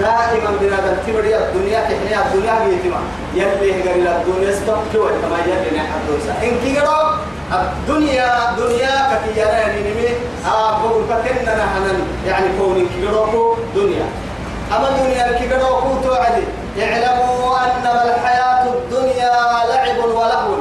دائما 0.00 0.50
بنادم 0.60 0.96
تبري 1.06 1.36
الدنيا 1.36 1.80
تحيا 1.80 2.18
الدنيا 2.26 2.54
بيتما 2.64 3.00
يلي 3.34 3.72
قال 3.72 4.06
الدنيا 4.06 4.52
كوي 4.92 5.10
كما 5.22 5.38
يلي 5.46 5.78
نحن 5.78 5.98
دوسا 6.08 6.32
إن 6.42 6.54
كيرو 6.64 7.00
الدنيا 7.52 8.28
دنيا 8.58 8.94
كتيانا 9.10 9.58
يعني 9.58 9.80
نمي. 9.80 10.08
آه 10.46 10.78
بقول 10.78 11.02
كتننا 11.24 11.54
نحن. 11.56 11.84
يعني 12.26 12.46
كون 12.58 12.88
كيرو 12.94 13.56
دنيا. 13.74 14.06
أما 14.76 14.88
الدنيا 14.88 15.38
كيرو 15.38 15.80
كو 15.82 16.08
توعدي. 16.08 16.44
اعلموا 16.80 17.56
أنما 17.64 18.04
الحياة 18.14 18.62
الدنيا 18.74 19.32
لعب 19.70 19.98
ولهو. 19.98 20.54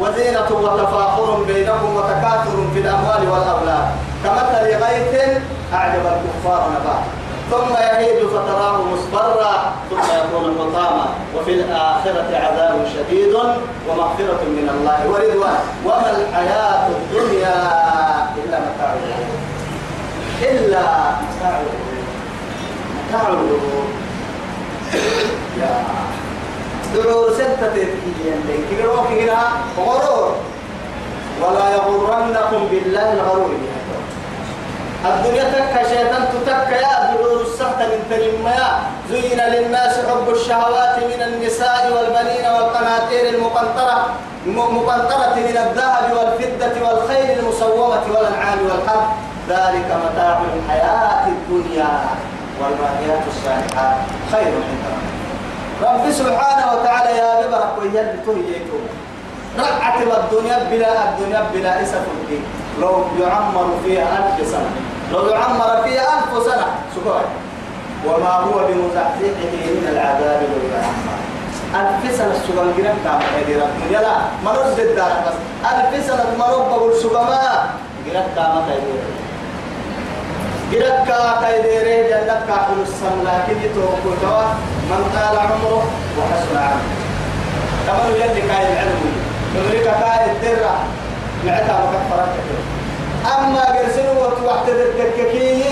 وزينة 0.00 0.50
وتفاخر 0.50 1.42
بينكم 1.48 1.96
وتكاثر 1.96 2.56
في 2.74 2.78
الأموال 2.80 3.22
والأولاد. 3.30 3.86
كمثل 4.24 4.64
غيث 4.82 5.38
أعجب 5.74 6.04
الكفار 6.06 6.70
نبات 6.70 7.21
ثم 7.52 7.72
يهيج 7.74 8.26
فتراه 8.26 8.82
مصفرا 8.92 9.72
ثم 9.90 9.98
يكون 9.98 10.56
حطاما 10.58 11.06
وفي 11.36 11.52
الآخرة 11.52 12.30
عذاب 12.32 12.86
شديد 12.94 13.34
ومغفرة 13.88 14.42
من 14.56 14.66
الله 14.74 15.00
ورضوان. 15.10 15.60
وما 15.84 16.10
الحياة 16.16 16.88
الدنيا 16.88 17.56
إلا 18.40 18.58
متاع 18.60 18.94
إلا 20.42 20.84
متاع 21.22 21.60
متاع 23.08 23.30
يا 25.60 25.84
دعور 26.94 27.32
ستة 27.34 27.68
تكيين 27.68 28.64
كيروك 28.70 29.06
هنا 29.06 29.40
غرور. 29.78 30.36
ولا 31.42 31.66
يغرنكم 31.74 32.60
بالله 32.70 33.12
الغرور. 33.12 33.50
الدنيا 35.04 35.44
تكا 35.44 35.82
شيطان 35.88 36.24
تتكا 36.32 36.76
يا 36.76 37.14
دعور 37.14 37.40
السهت 37.40 37.78
من 37.78 38.00
تلميا 38.10 38.68
زين 39.10 39.40
للناس 39.40 39.94
حب 40.08 40.28
الشهوات 40.28 40.96
من 40.98 41.22
النساء 41.22 41.92
والبنين 41.94 42.46
والقناطير 42.54 43.28
المقنطرة 43.34 44.06
مقنطرة 44.46 45.34
من 45.34 45.56
الذهب 45.64 46.06
والفضة 46.16 46.74
والخيل 46.86 47.38
المصومة 47.38 48.02
والأنعام 48.14 48.58
والحرث 48.64 49.08
ذلك 49.48 49.88
متاع 50.04 50.40
الحياة 50.56 51.26
الدنيا 51.28 51.90
والباقيات 52.60 53.22
الصالحات 53.28 53.96
خير 54.32 54.52
عند 54.68 54.84
رب 55.82 56.12
سبحانه 56.12 56.72
وتعالى 56.72 57.18
يا 57.18 57.46
ببرك 57.46 57.72
ويا 57.78 58.16
بتوهيتو 58.16 58.78
رقعت 59.58 60.02
الدنيا 60.02 60.58
بلا 60.70 61.08
الدنيا 61.08 61.42
بلا 61.54 61.82
إسف 61.82 62.04
الدين. 62.20 62.44
لو 62.80 63.04
يعمر 63.20 63.66
فيها 63.84 64.06
ألف 64.18 64.48
سنة. 64.48 64.91
لو 65.12 65.26
يعمر 65.26 65.82
فيها 65.84 66.18
ألف 66.18 66.44
سنة. 66.46 66.66
سكوي 66.94 67.24
وما 68.06 68.28
هو 68.28 68.58
بمزحزحه 68.68 69.54
من 69.76 69.88
العذاب 69.92 70.40
لو 70.42 70.62
يعمر 70.74 71.18
ألف 71.80 72.16
سنة 72.16 72.32
السجن 72.32 72.72
جنب 72.76 72.96
كام 73.04 73.20
هذه 73.34 73.52
الدنيا. 73.68 74.00
لا 74.00 74.14
مرد 74.44 74.78
الدار 74.80 75.12
بس. 75.26 75.36
ألف 75.70 76.06
سنة 76.06 76.26
مرد 76.38 76.68
بقول 76.68 76.94
سجما 76.94 77.70
جنب 78.06 78.26
كام 78.36 78.54
هذه 78.68 78.92
جرك 80.72 81.08
كايديري 81.40 82.08
جنك 82.10 82.42
كاحل 82.48 82.78
السم. 82.82 83.16
لكن 83.26 83.56
يتوقع 83.64 84.44
من 84.90 85.02
طال 85.14 85.38
عمره 85.38 85.82
وحسن 86.18 86.56
عمله. 86.56 86.96
كما 87.86 88.16
يلي 88.16 88.40
كاي 88.48 88.72
العلم. 88.72 89.12
أمريكا 89.56 89.92
كاي 89.92 90.24
الدرة. 90.32 90.74
معتا 91.46 91.72
وقت 91.72 92.02
فرقت 92.10 92.81
أما 93.26 93.64
قرسلوا 93.64 94.22
وقت 94.44 94.68
الدككي 94.68 95.62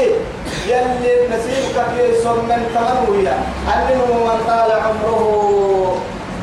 يلي 0.67 1.29
نسيبك 1.31 1.85
في 1.97 2.29
من 2.29 2.61
تمنويا 2.75 3.37
علمه 3.69 4.15
من 4.25 4.45
طال 4.47 4.71
عمره 4.73 5.23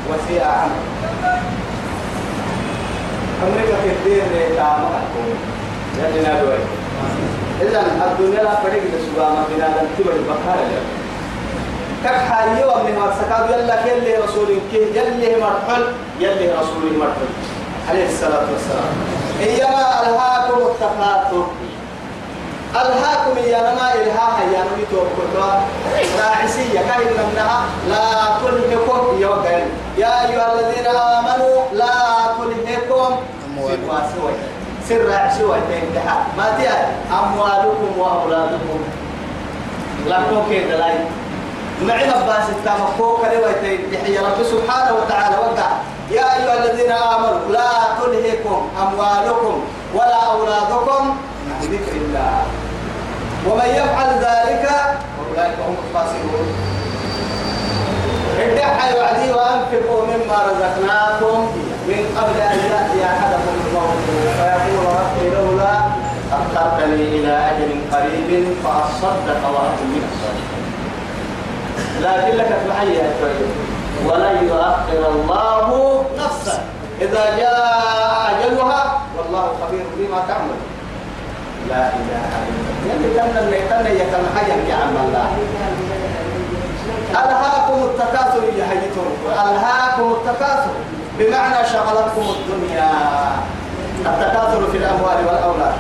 وسيء 0.10 0.44
عمله 0.44 1.42
أمريكا 3.44 3.76
في 3.82 3.90
الدين 3.90 4.56
كامل 4.56 5.04
يلي 5.98 6.22
نادوي 6.22 6.58
إذا 7.62 7.82
الدنيا 8.12 8.44
لا 8.44 8.56
فريق 8.56 8.84
لسبا 8.84 9.30
ما 9.30 9.44
بنا 9.50 9.66
لم 9.66 9.88
تبر 9.98 10.12
بكار 10.12 10.60
كك 12.04 12.16
حالي 12.30 12.66
ومن 12.66 12.96
ما 13.00 13.14
سكاب 13.22 13.50
يلا 13.50 13.76
كل 13.84 14.24
رسول 14.24 14.48
كي 14.72 14.78
يلي 14.78 15.42
مرحل 15.42 15.84
يلي 16.20 16.52
رسول 16.52 16.98
مرحل. 17.00 17.28
عليه 17.90 18.06
الصلاة 18.06 18.46
والسلام. 18.54 19.17
إيما 19.42 19.86
ألهاكم 20.02 20.58
التكاثر 20.58 21.48
ألهاكم 22.76 23.38
يا 23.38 23.60
نما 23.62 23.94
إلها 23.94 24.44
يا 24.54 24.64
نبي 24.72 24.86
توكلوا 24.92 25.52
راعسية 26.20 26.80
كاين 26.80 27.18
منها. 27.32 27.62
لا 27.90 28.04
تلهكم 28.42 29.22
يا 29.22 29.30
يا 29.98 30.30
أيها 30.30 30.54
الذين 30.54 30.88
آمنوا 30.88 31.56
لا 31.74 31.94
تلهكم. 32.38 33.16
أموالكم 33.48 33.98
سر 34.90 35.14
عشوة 35.14 35.60
تنتهى 35.60 36.18
ما 36.38 36.58
تيا. 36.58 36.92
أموالكم 37.12 38.00
وأولادكم. 38.00 38.80
لكم 40.08 40.52
كده 40.52 40.78
لاي. 40.78 41.00
معنا 41.82 42.26
باس 42.26 42.50
التمكوك 42.50 43.20
لوي 43.20 43.54
تنتهي 43.54 44.18
رب 44.18 44.44
سبحانه 44.44 44.96
وتعالى 44.96 45.38
وقع. 45.38 45.70
يا 46.12 46.24
أيها 46.38 46.54
الذين 46.64 46.92
آمنوا 46.92 47.52
لا 47.52 47.72
تلهكم 48.02 48.70
أموالكم 48.82 49.64
ولا 49.94 50.24
أولادكم 50.32 51.18
عن 51.62 51.68
ذكر 51.72 51.92
الله. 51.92 52.44
ومن 53.48 53.66
يفعل 53.66 54.10
ذلك 54.28 54.66
فأولئك 55.18 55.58
هم 55.68 55.76
الخاسرون 55.84 56.48
ادعوا 58.40 59.02
وعدي 59.02 59.32
وأنفقوا 59.34 60.02
مما 60.06 60.38
رزقناكم 60.50 61.38
من 61.88 62.02
قبل 62.18 62.42
أن 62.42 62.58
يأتي 62.72 63.06
أحدكم 63.06 63.54
الموت. 63.68 63.98
فيقول 64.38 64.86
ربي 65.00 65.30
لولا 65.36 65.74
أخرتني 66.32 66.96
إلى 66.96 67.34
أجل 67.52 67.72
قريب 67.94 68.48
فأصدق 68.64 69.42
وأكن 69.54 69.88
من 69.94 70.04
الصالحين 70.12 70.68
لكن 72.02 72.38
لك 72.38 72.58
تحيي 72.70 73.02
ولا 74.06 74.32
يؤخر 74.42 75.02
الله 75.12 75.68
نفسا 76.18 76.58
إذا 77.02 77.24
جاء 77.38 77.58
أجلها 78.30 79.02
والله 79.18 79.46
خبير 79.62 79.86
بما 79.98 80.20
تعمل. 80.28 80.60
لا 81.70 81.90
إله 82.00 82.26
إلا 82.86 83.32
الله. 83.42 83.60
كان 83.70 83.86
اللي 83.86 84.00
كان 84.00 84.26
حاجة 84.36 84.54
يا 84.70 84.76
عم 84.76 84.96
الله. 85.06 85.28
ألهاكم 87.12 87.80
التكاثر 87.84 88.44
يا 88.58 88.66
حيتم 88.70 89.08
ألهاكم 89.26 90.12
التكاثر. 90.12 90.76
بمعنى 91.20 91.68
شغلتكم 91.74 92.26
الدنيا. 92.36 92.92
التكاثر 94.06 94.72
في 94.72 94.78
الأموال 94.78 95.18
والأولاد. 95.28 95.76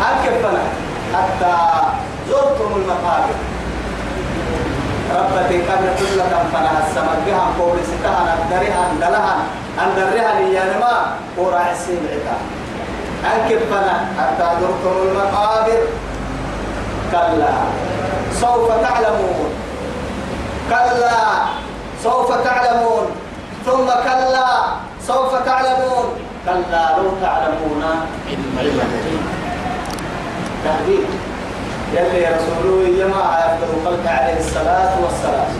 أكفنا 0.00 0.62
حتى 1.14 1.54
زرتم 2.28 2.70
المقابر. 2.76 3.36
ربتي 5.16 5.62
قبل 5.62 5.88
كل 5.98 6.20
كم 6.20 6.44
فنها 6.52 6.86
السماء 6.86 7.18
بها 7.26 7.44
قول 7.58 7.78
ستها 7.84 8.34
أندرها 8.34 8.80
أندلها 8.92 9.36
أندرها 9.84 10.40
ليانما 10.40 10.94
قرع 11.36 11.70
السين 11.70 12.02
عتا 12.12 12.36
أكفنا 13.24 13.94
حتى 14.18 14.48
زرتم 14.60 14.96
المقابر. 15.02 15.80
كلا 17.12 17.52
سوف 18.40 18.68
تعلمون. 18.82 19.50
كلا 20.70 21.18
سوف 22.04 22.28
تعلمون. 22.44 23.06
ثم 23.66 23.86
كلا 23.86 24.48
سوف 25.06 25.34
تعلمون. 25.46 26.06
كلا 26.44 26.84
لو 26.96 27.10
تعلمون. 27.22 27.82
علم 28.28 28.58
اليقين 28.60 29.22
تهديد 30.64 31.06
يلي 31.94 32.26
رسوله 32.36 32.88
يما 33.00 33.24
يفضل 33.44 33.88
قلت 33.88 34.06
عليه 34.06 34.38
الصلاة 34.38 34.92
والسلام. 35.04 35.50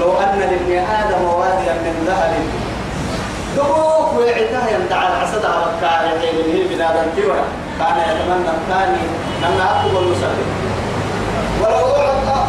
لو 0.00 0.18
أن 0.18 0.38
لابن 0.38 0.72
آدم 1.00 1.24
واديا 1.24 1.74
من 1.84 1.94
ذهب 2.06 2.32
دبوك 3.56 4.18
ويعتها 4.18 4.70
يمدع 4.70 5.08
العسد 5.08 5.44
على 5.44 5.64
الكائن 5.70 6.14
من 6.32 6.66
بنادم 6.70 7.06
تيورا 7.16 7.44
كان 7.78 7.96
يتمنى 8.08 8.50
الثاني 8.58 9.04
أن 9.46 9.60
أكتب 9.60 9.96
المسلم 9.98 10.48
ولو 11.60 11.86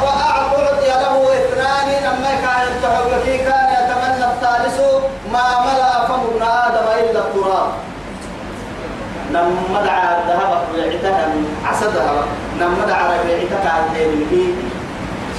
أعطي 0.07 0.87
له 0.87 1.15
اثنان 1.39 1.87
لما 2.05 2.31
كان 2.43 2.61
التحول 2.71 3.11
كان 3.49 3.69
يتمنى 3.79 4.25
الثالث 4.33 4.77
ما 5.33 5.47
ملأ 5.65 6.07
فم 6.07 6.21
ابن 6.29 6.41
آدم 6.41 6.87
إلا 7.01 7.19
التراب. 7.19 7.69
لما 9.33 9.81
دعا 9.85 10.17
الذهب 10.19 10.51
ربيعتها 10.61 11.27
عسدها 11.65 12.25
لما 12.59 12.85
دعا 12.87 13.03
ربيعتها 13.17 13.69
عن 13.69 13.83
به 14.31 14.53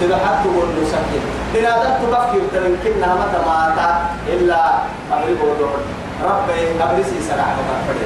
سبحانه 0.00 0.44
والنسكين 0.58 1.24
بنادم 1.54 1.92
تبكي 2.02 2.38
وتنكنها 2.42 3.14
متى 3.14 3.40
مات 3.46 3.78
إلا 4.28 4.60
أمري 5.12 5.34
بودور 5.34 5.78
ربي 6.24 6.82
أبرسي 6.82 7.18
سرع 7.28 7.46
بكفر 7.56 7.96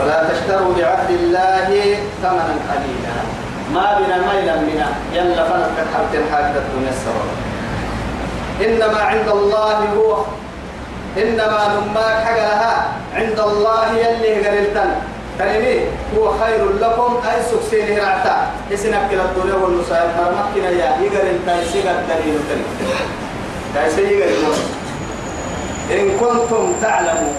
ولا 0.00 0.28
تشتروا 0.30 0.74
بعهد 0.78 1.10
الله 1.10 1.96
ثمنا 2.22 2.56
قليلا. 2.70 3.16
ما 3.74 3.98
بنا 3.98 4.16
ميلا 4.16 4.56
منا. 4.56 4.88
يلا 5.12 5.44
فنك 5.48 5.76
حتى 5.94 6.18
الحاجة 6.18 6.56
الدنيا 6.56 6.90
السبب. 6.90 7.51
إنما 8.64 9.00
عند 9.02 9.28
الله 9.28 9.78
هو. 9.96 10.24
إنما 11.18 11.60
نماك 11.74 12.24
حق 12.24 12.36
لها 12.36 12.74
عند 13.14 13.38
الله 13.40 13.86
يلي 13.98 14.48
قرلتن 14.48 14.90
تنمي 15.38 15.80
هو 16.16 16.32
خير 16.40 16.62
لكم 16.80 17.20
أي 17.28 17.42
سكسين 17.50 17.98
رعتا. 17.98 18.36
إسنك 18.72 19.02
كلا 19.10 19.24
الدنيا 19.24 19.54
والنسائل 19.54 20.08
مرمكنا 20.18 20.70
يا. 20.70 20.88
يقرلتن 21.04 21.58
سيقى 21.72 21.90
الدليل 21.90 22.38
تنمي 22.48 22.70
كيسي 23.74 24.02
يقرلتن 24.02 24.64
إن 25.92 26.04
كنتم 26.20 26.72
تعلمون 26.82 27.34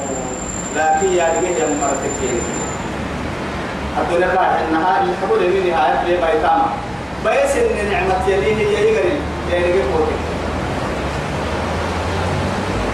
لكن 0.75 1.09
يا 1.13 1.25
رجال 1.33 1.57
يا 1.57 1.67
مرتكين 1.81 2.41
الدنيا 4.01 4.27
قاعد 4.35 4.55
إنها 4.69 5.01
اللي 5.01 5.13
حقول 5.21 5.39
من 5.39 5.69
نهاية 5.69 6.17
بيتاما. 6.21 6.69
بيس 7.25 7.53
إن 7.57 7.91
نعمة 7.91 8.27
يليه 8.27 8.59
يا 8.67 8.79
يقرل 8.79 9.19
يا 9.51 9.83
فوتك. 9.93 10.32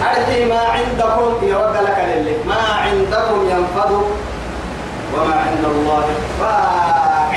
أرحي 0.02 0.44
ما 0.44 0.60
عندكم 0.60 1.32
يرد 1.42 1.76
لك 1.86 1.98
للي. 2.08 2.34
ما 2.48 2.62
عندكم 2.84 3.38
ينفذ 3.50 3.92
وما 5.14 5.34
عند 5.34 5.64
الله 5.64 6.06
باق 6.40 7.32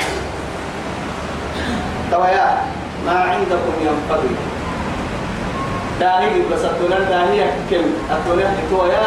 تويا 2.10 2.48
ما 3.06 3.16
عندكم 3.20 3.74
ينفذ 3.82 4.22
داهي 6.00 6.42
بس 6.52 6.64
الدنيا 6.64 6.98
داهي 7.10 7.44
كم 7.70 7.84
الدنيا 8.14 8.50
تويا 8.70 9.02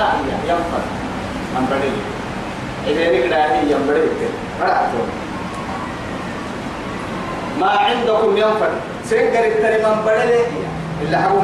ينفذ 0.50 0.84
من 1.56 1.66
بدل 1.72 1.96
إذا 2.88 3.04
نقدر 3.12 3.30
داهي 3.30 3.72
ينبدل 3.72 4.08
ما 7.60 7.70
عندكم 7.70 8.38
ينفذ 8.38 8.74
سنقر 9.10 9.46
التري 9.48 9.78
من 9.86 10.02
بدل 10.06 10.32
إلا 11.02 11.18
حبوا 11.22 11.42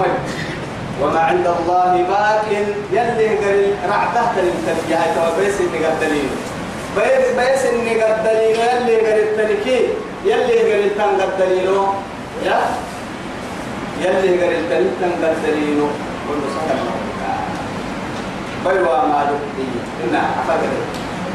وما 1.02 1.20
عند 1.20 1.48
الله 1.48 1.92
باق 2.10 2.46
يلي 2.92 3.28
قال 3.42 3.74
رعته 3.90 4.26
تلتفيا 4.36 5.02
توبيس 5.16 5.62
اللي 5.62 5.86
قدلين 5.88 6.30
بيس 6.96 7.26
بيس 7.38 7.66
اللي 7.66 8.04
قدلين 8.04 8.56
يلي 8.56 8.96
قال 9.06 9.20
التلكي 9.24 9.80
يلي 10.26 10.58
قال 10.72 10.84
التن 10.86 11.22
قدلين 11.22 11.68
يا؟ 12.46 12.60
يلي 14.02 14.32
قال 14.44 14.72
التن 14.72 15.12
قدلين 15.24 15.82
كل 16.30 16.42
سنة 16.56 16.84
بيوا 18.66 18.98
ما 19.12 19.24
دكتي 19.30 19.68
إنا 20.04 20.22
أفكر 20.40 20.74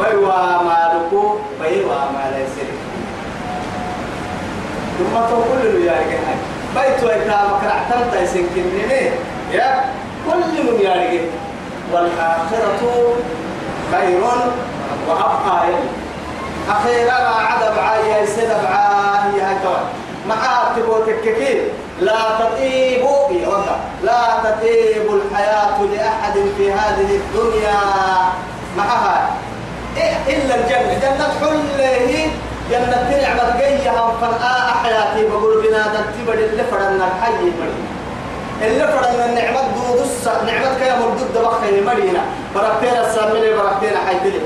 بيوا 0.00 0.62
ما 0.62 0.78
دكو 0.94 1.36
بيوا 1.62 1.94
ما 2.14 2.24
ليس 2.36 2.56
ثم 4.98 5.14
تقول 5.14 5.58
له 5.64 5.84
يا 5.86 5.92
رجال. 5.92 6.38
بيت 6.74 7.04
ويتام 7.04 7.48
كرعتم 7.60 8.10
تيسن 8.12 8.46
كنني 8.54 9.10
يا 9.52 9.84
كل 10.26 10.62
من 10.62 10.80
يارجع 10.80 11.20
والآخرة 11.92 13.14
خير 13.92 14.20
وأبقى. 15.08 15.68
أخيرا 16.70 17.18
ما 17.18 17.34
عدب 17.48 17.78
عايا 17.78 18.22
يسد 18.22 18.48
بعايا 18.62 19.48
هاي 19.48 19.56
توي 19.62 19.82
مع 20.28 20.36
تبوتك 20.76 21.24
لا 22.00 22.18
تطيب 22.38 23.04
لا 24.02 24.22
تطيب 24.44 25.06
الحياة 25.14 25.82
لأحد 25.82 26.34
في 26.56 26.72
هذه 26.72 27.16
الدنيا. 27.16 27.80
معها. 28.76 29.30
إلا 30.28 30.54
الجنة. 30.54 30.98
جنة 31.02 31.28
حله 31.40 32.30
جنة 32.70 33.20
نعمة 33.22 33.56
جيها 33.60 34.12
فالآ 34.20 34.72
حياتي. 34.82 35.28
بقول 35.28 35.66
بنا 35.66 35.82
تتبر 35.82 36.34
اللي 36.34 36.64
فرنا 36.70 37.06
الحي. 37.06 37.32
مريم 37.32 37.97
اللي 38.62 38.88
فرنا 38.88 39.24
النعمة 39.26 39.60
دودس 39.60 40.28
نعمة 40.46 40.78
كيا 40.78 40.96
مردود 40.98 41.34
بخي 41.34 41.80
مرينا. 41.80 42.22
بركتين 42.54 43.00
السامل 43.00 43.56
بركتين 43.56 43.98
حيتلي. 44.06 44.40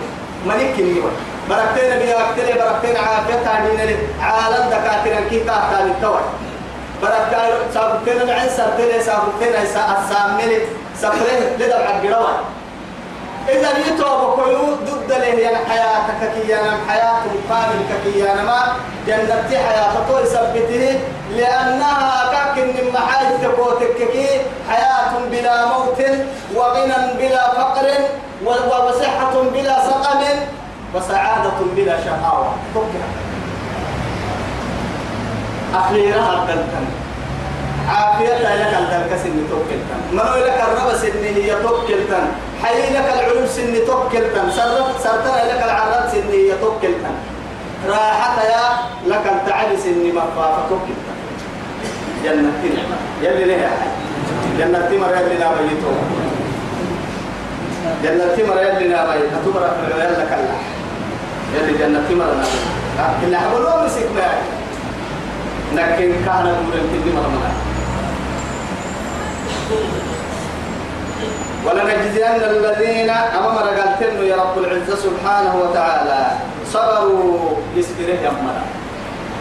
ملك 0.46 0.74
اليوم 0.78 1.10
بركتين 1.50 1.98
بيوكتلي 1.98 2.52
بركتين 2.58 2.96
عافية 2.96 3.34
تعدين 3.44 3.96
عالم 4.22 4.70
دكاترة 4.70 5.28
كي 5.30 5.38
تاتا 5.40 5.84
للتوى 5.84 6.20
بركتين 7.02 7.72
سابتين 7.74 8.20
العين 8.22 8.48
سابتين 8.48 9.02
سابتين 9.02 9.54
السامل 9.62 10.62
سابتين 11.00 11.40
لدى 11.58 11.76
العقروان 11.76 12.34
إذا 13.48 13.70
يتوب 13.78 14.34
كيو 14.44 14.74
ضد 14.86 15.10
له 15.12 15.24
يعني 15.24 15.56
حياتك 15.68 16.32
كي 16.34 16.60
أنا 16.60 16.76
حياة 16.88 17.22
كي 18.04 18.32
أنا 18.32 18.42
ما 18.42 18.72
جنة 19.06 19.48
حياة 19.50 19.92
طول 20.08 20.26
سبته 20.26 21.00
لأنها 21.36 22.32
كاكن 22.32 22.66
من 22.66 22.92
محاج 22.94 23.26
تقوتك 23.42 23.96
كي 24.12 24.26
حياة 24.70 25.12
بلا 25.30 25.66
موت 25.66 26.00
وغنى 26.54 26.94
بلا 27.18 27.50
فقر 27.54 27.86
وصحة 28.46 29.42
بلا 29.54 29.76
سقم 29.86 30.20
وسعادة 30.94 31.58
بلا 31.76 31.96
شقاوة 32.04 32.54
أخيرا 35.74 36.42
الدلتن 36.42 37.01
عافية 37.88 38.34
لك 38.34 38.74
الدلك 38.78 39.18
سن 39.24 39.36
توكلتن. 39.50 40.00
منو 40.12 40.34
لك 40.46 40.58
الرب 40.68 40.96
سن 40.96 41.24
هي 41.24 41.50
توكلتن. 41.62 42.24
حي 42.62 42.94
لك 42.94 43.06
العلوم 43.14 43.46
سن 43.46 43.74
توكلتن. 43.86 44.50
سرت 44.56 45.00
سرتنا 45.04 45.52
لك 45.52 45.62
العرات 45.64 46.10
سن 46.12 46.28
هي 46.30 46.52
توكلتن. 46.60 47.14
راحة 47.88 48.42
يا 48.42 48.64
لك 49.06 49.24
التعب 49.26 49.68
سن 49.84 50.14
مفافة 50.14 50.68
توكلتن 50.68 51.16
جنة 52.24 52.62
نعمة. 52.76 52.96
يلي 53.22 53.44
لها 53.44 53.70
جنة 54.58 54.88
مريم 55.02 55.26
لنا 55.32 55.50
بيتو 55.58 55.92
جنة 58.04 58.36
مريم 58.48 58.74
لنا 58.78 59.00
بيت 59.06 59.30
أتمر 59.36 59.62
يلا 59.90 60.24
كلا 60.30 60.54
يلي 61.54 61.78
جنة 61.78 62.08
مرنا 62.10 62.44
إلا 63.22 63.38
حبلوا 63.38 63.84
مسك 63.84 64.08
ما 64.16 64.28
لكن 65.72 66.12
كان 66.26 66.44
نور 66.44 66.74
الكل 66.74 67.06
مرمنا 67.16 67.50
ولنجزين 71.66 72.42
الذين 72.50 73.10
أمام 73.10 73.58
رجالتن 73.58 74.24
يا 74.26 74.36
رب 74.36 74.58
العزة 74.58 74.96
سبحانه 74.96 75.54
وتعالى. 75.62 76.20
صبروا 76.72 77.56
يسبره 77.76 78.18
يمنا 78.26 78.62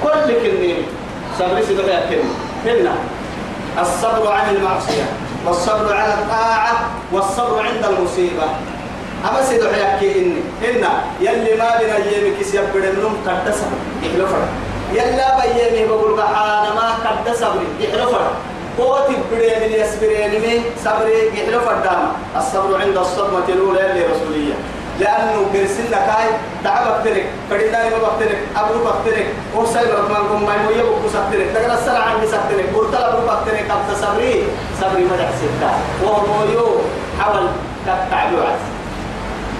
كل 0.03 0.27
كلمة 0.43 0.83
صبر 1.39 1.61
سبره 1.61 1.99
كلمة. 2.09 2.33
هنا 2.65 2.93
الصبر 3.81 4.31
عن 4.31 4.55
المعصية 4.55 5.05
والصبر 5.45 5.93
على 5.93 6.13
الطاعة 6.13 6.73
والصبر 7.11 7.59
عند 7.59 7.85
المصيبة. 7.85 8.47
أما 9.29 9.43
سيدو 9.43 9.67
حياكي 9.73 10.19
إني. 10.19 10.41
هنا 10.63 10.91
يلي 11.21 11.55
ما 11.57 11.69
بنا 11.79 11.97
يمك 11.97 12.43
سيبقى 12.43 12.91
منهم 12.97 13.17
قد 13.27 13.53
صبر. 13.53 13.79
يحلفر 14.03 14.43
يلا 14.93 15.27
بيامي 15.39 15.87
بقول 15.87 16.17
بحانا 16.17 16.69
ما 16.75 16.87
قد 17.05 17.35
صبر. 17.35 17.61
يحلفر 17.79 18.21
قوت 18.77 19.07
بريمين 19.31 19.71
يسبرين 19.81 20.63
صبري 20.85 21.27
يحلفر 21.27 21.75
دام 21.83 22.01
الصبر 22.37 22.81
عند 22.81 22.97
الصدمة 22.97 23.47
الأولى 23.49 23.81
لرسولية 23.81 24.53
لأنه 24.99 25.45
قرسلنا 25.53 25.97
كاي 25.97 26.27
دعوة 26.63 27.01
بترك 27.01 27.25
فرداني 27.49 27.89
ما 27.89 27.97
بقترك 27.97 28.37
أبو 28.57 28.83
بقترك 28.83 29.27
وساي 29.55 29.85
بركمان 29.85 30.23
كم 30.29 30.45
ما 30.45 30.53
يمويه 30.55 30.83
بكو 30.83 31.07
سبترك 31.13 31.47
لكن 31.55 31.71
السنة 31.71 31.99
عندي 31.99 32.27
سبترك 32.27 32.65
قلت 32.75 32.93
أبو 32.95 33.25
بقترك 33.27 33.65
أبت 33.71 33.97
صبري. 34.01 34.43
صبري 34.81 35.03
ما 35.03 35.15
يحسبتا 35.15 35.71
وهو 36.03 36.43
يو 36.53 36.67
حول 37.19 37.47
كتعبي 37.85 38.35
وعد. 38.35 38.59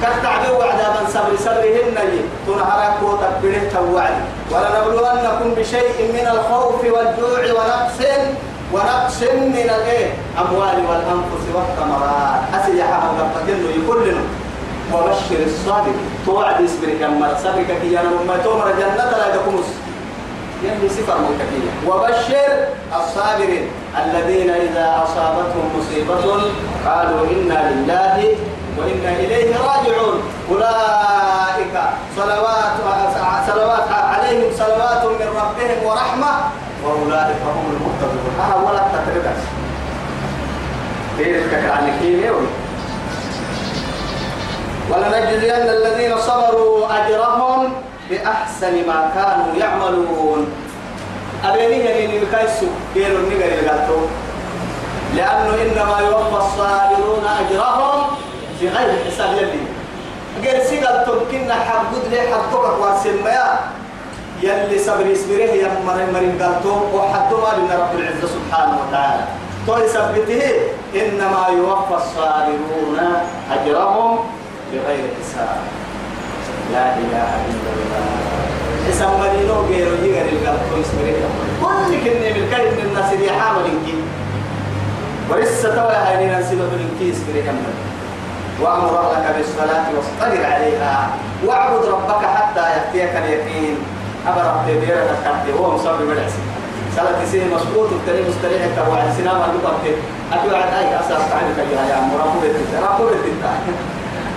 كتعبي 0.02 0.52
وعد 0.52 0.80
من 0.80 1.08
صبري. 1.14 1.38
صبري 1.38 1.84
هنني 1.84 2.22
تنهرك 2.48 2.98
وتكبره 3.04 3.62
توعد 3.74 4.14
ولنبلونكم 4.52 5.54
بشيء 5.58 5.98
من 6.14 6.28
الخوف 6.34 6.82
والجوع 6.84 7.42
ونقص 7.62 8.00
ونقص 8.74 9.22
من 9.22 9.70
الإيه؟ 9.78 10.14
أموال 10.40 10.78
والأنفس 10.90 11.44
والثمرات. 11.56 12.42
أسي 12.56 12.78
يا 12.78 12.86
حمد 12.86 13.20
قدنه 13.36 13.70
يقول 13.78 14.08
لنا 14.08 14.24
وبشر 14.94 15.40
الصادق. 15.46 15.98
توعد 16.26 16.64
اسمك 16.64 17.02
اما 17.02 17.38
صدقك 17.44 17.84
يا 17.92 18.02
ما 18.28 18.38
تومر 18.44 18.72
جنة 18.72 19.12
لا 19.18 19.36
تكمس 19.36 19.70
يلي 20.64 20.90
سفر 20.90 21.18
ملكتية 21.18 21.72
وبشر 21.88 22.68
الصابرين 23.00 23.66
الذين 24.04 24.50
إذا 24.50 25.04
أصابتهم 25.04 25.66
مصيبة 25.78 26.26
قالوا 26.86 27.22
إنا 27.32 27.72
لله 27.72 28.36
وإنا 28.78 29.12
إليه 29.20 29.56
راجعون. 29.58 30.18
أولئك 30.52 31.76
صلوات 32.18 32.74
صلوات 33.48 33.88
عليهم 33.92 34.50
صلوات 34.58 35.06
من 35.06 35.28
ربهم 35.42 35.86
ورحمة. 35.86 36.32
وأولئك 36.84 37.42
هم 37.56 37.66
المهتدون. 37.74 38.34
أنا 38.46 38.56
ولا 38.56 38.84
تتربس 38.94 39.42
تيرك 41.18 41.54
عن 41.72 42.00
كيمياء 42.00 42.36
ولنجزين 44.90 45.52
الذين 45.52 46.18
صبروا 46.18 46.88
أجرهم 46.98 47.74
بأحسن 48.10 48.88
ما 48.88 49.12
كانوا 49.16 49.56
يعملون. 49.58 50.48
أبيني 51.46 52.06
هني 52.06 52.20
نكايسو 52.20 52.66
كيلو 52.94 53.18
نيجا 53.30 53.46
يلقاتو 53.46 54.00
لأنه 55.16 55.54
إنما 55.62 56.00
يوفى 56.00 56.38
الصابرون 56.38 57.26
أجرهم 57.40 58.02
في 58.60 58.70
غير 58.70 58.90
حساب 59.06 59.34
يلي 59.38 59.64
غير 60.44 60.64
سيقال 60.64 61.06
تمكن 61.06 61.52
حبود 61.52 62.04
لي 62.12 62.22
حبتوك 62.22 62.66
واسميا 62.80 63.60
يلي 64.42 64.80
صبر 64.80 65.06
يسبره 65.06 65.54
يا 65.62 65.70
مرين 65.88 66.14
مرين 66.14 66.42
قالتو 66.42 66.74
وحدو 66.94 67.38
ما 67.38 67.52
لنا 67.58 67.76
رب 67.84 67.94
العزة 68.00 68.28
سبحانه 68.28 68.78
وتعالى. 68.82 69.24
تو 69.68 69.78
يثبته 69.78 70.44
إنما 70.96 71.48
يوفى 71.58 71.96
الصابرون 72.02 73.00
أجرهم 73.52 74.20
بغير 74.74 75.06
حساب. 75.22 75.60
لا 76.74 76.86
إله 76.98 77.30
إلا 77.50 77.70
الله. 77.76 78.06
حساب 78.90 79.12
مدينو 79.22 79.58
غيرو 79.70 79.94
يغير 80.02 80.26
القلب 80.26 80.62
يسبره 80.82 81.30
كل 81.62 81.92
كلمة 82.04 82.30
من 82.38 82.46
كلمة 82.54 82.80
الناس 82.88 83.14
اللي 83.14 83.30
حامل 83.30 83.66
إنكي. 83.66 83.98
ولسه 85.30 85.76
توا 85.76 85.94
هاي 86.08 86.26
ننسبه 86.26 86.66
من 86.72 86.80
إنكي 86.90 87.42
كمل 87.46 87.76
وأمر 88.62 88.94
أهلك 89.00 89.36
بالصلاة 89.38 89.86
واصطبر 89.96 90.46
عليها. 90.46 91.10
واعبد 91.46 91.86
ربك 91.86 92.26
حتى 92.26 92.60
يأتيك 92.60 93.16
اليقين. 93.18 93.78
أبا 94.28 94.42
رب 94.42 94.62
تبيرك 94.68 95.10
الكاتي 95.14 95.60
هو 95.60 95.72
مصاب 95.76 95.98
بالعسي 96.02 96.42
صلاة 96.96 97.26
سيه 97.32 97.46
مسقوط 97.46 97.90
التري 97.92 98.22
مستريح 98.30 98.62
كوعد 98.76 99.14
سنام 99.18 99.42
عن 99.42 99.50
لقبت 99.50 99.96
أكو 100.34 100.56
عد 100.56 100.74
أي 100.74 101.00
أساس 101.00 101.30
تعلم 101.30 101.56
يا 101.72 101.82
يا 101.90 102.00
ربو 102.20 102.40
بيت 102.42 102.56
ربو 102.84 103.04
بيت 103.10 103.42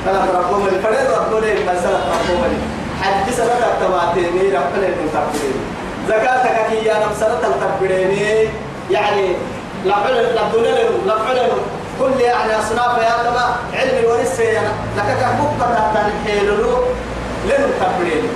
أنا 0.09 0.39
ربو 0.39 0.55
من 0.57 0.81
فريد 0.83 1.07
ربو 1.21 1.39
لي 1.39 1.55
مسألة 1.55 2.01
ربو 2.15 2.35
من 2.43 2.53
حج 3.03 3.31
سنة 3.33 3.47
التواتيني 3.47 4.57
ربو 4.57 4.77
لي 4.81 4.89
من 4.89 5.09
تقبلين 5.15 5.59
زكاتك 6.09 6.67
كي 6.71 6.87
يا 6.89 6.95
نم 6.95 7.15
سنة 7.21 7.41
التقبليني 7.49 8.49
يعني 8.91 9.27
لفعل 9.85 10.35
لفعل 10.35 10.87
لفعل 11.07 11.51
كل 12.01 12.21
يعني 12.21 12.59
أصناف 12.59 12.99
يا 12.99 13.31
تبع 13.31 13.47
علم 13.75 13.99
الورثة 14.05 14.53
لك 14.97 15.19
كحبوك 15.21 15.51
قد 15.61 15.77
تنحيلو 15.95 16.55
لن 17.49 17.71
تقبليني 17.81 18.29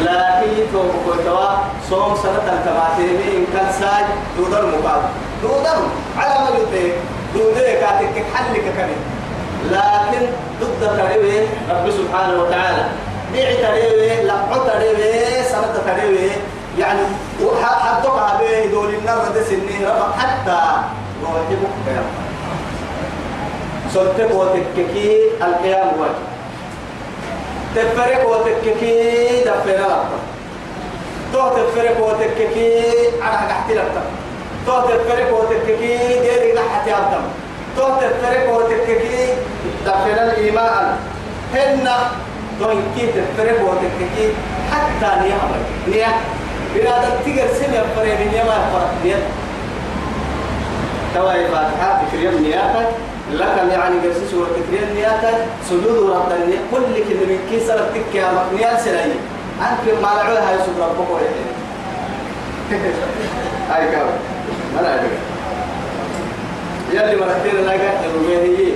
لكن 0.00 0.50
يتوب 0.60 0.90
كويتوا 1.04 1.48
صوم 1.90 2.16
سنة 2.22 2.46
التباتيني 2.52 3.36
إن 3.36 3.44
كان 3.54 3.72
ساج 3.80 4.04
دودر 4.36 4.66
مقابل 4.66 5.08
دودر؟ 5.42 5.78
على 6.18 6.34
ما 6.44 6.50
يطيق 6.58 6.94
دودر 7.34 7.64
كاتك 7.64 8.24
حلك 8.34 8.64
كمين 8.76 9.00
لكن 9.70 10.26
ضد 10.60 10.96
تريوي 10.96 11.38
رب 11.70 11.90
سبحانه 11.90 12.42
وتعالى. 12.42 12.84
بيع 13.32 13.52
تريوي 13.54 14.22
لقع 14.22 14.56
تريوي 14.56 15.42
سنة 15.44 15.74
تريوي. 15.86 16.30
يعني 16.78 17.00
حدك 17.62 18.10
هذه 18.10 18.70
دول 18.72 18.94
النار 18.94 19.28
دسني 19.36 19.86
ربط 19.86 20.14
حتى 20.18 20.60
روحي 21.22 21.54
بكتير 21.60 22.02
سلطك 23.94 24.30
وتككي 24.34 25.18
القيام 25.42 25.88
واجب. 26.00 26.29
تفرق 27.76 28.28
وتككي 28.30 29.44
دفنا 29.46 29.86
لك 29.86 30.10
تو 31.32 31.48
تفرق 31.48 32.00
وتككي 32.00 32.82
على 33.22 33.48
قحتي 33.48 33.74
لك 33.74 33.92
تو 34.66 34.80
تفرق 34.80 35.38
وتككي 35.40 35.96
ديري 36.22 36.52
قحتي 36.52 36.90
أبدم 36.94 37.24
تو 37.76 37.82
تفرق 37.82 38.54
وتككي 38.56 39.26
دفنا 39.86 40.22
الإيمان 40.32 40.96
هن 41.54 41.88
تو 42.60 42.68
كي 42.96 43.06
تفرق 43.06 43.60
وتككي 43.68 44.32
حتى 44.72 45.10
نيامك 45.20 45.64
نيا 45.88 46.08
بنادم 46.74 47.14
تقر 47.26 47.48
سنة 47.60 47.82
فرق 47.96 48.18
نيا 48.32 48.44
ما 48.44 48.58
فرق 48.72 48.90
نيا 49.04 49.18
تواي 51.14 51.48
فاتحة 51.48 52.02
بكريم 52.02 52.42
نياتك 52.42 52.88
لك 53.32 53.72
يعني 53.72 53.96
قرسي 54.00 54.26
سورة 54.30 54.48
تكريم 54.48 54.94
نياتك 54.94 55.38
سجود 55.70 56.10
رب 56.10 56.32
النية 56.32 56.58
كل 56.70 57.04
كلمة 57.08 57.26
من 57.26 57.38
كيسة 57.50 57.76
لك 57.76 58.14
يا 58.14 58.32
مقنيال 58.32 58.80
سلاي. 58.80 59.12
أنك 59.60 60.02
ما 60.02 60.08
لعوها 60.08 60.52
يسوع 60.54 60.86
ربك 60.86 61.10
ويحيي 61.10 61.50
هاي 63.70 63.90
كام 63.90 64.06
ما 64.74 64.94
أدري 64.94 65.10
يلي 66.92 67.16
مرتين 67.20 67.66
لك 67.66 67.80
الوهي 68.04 68.72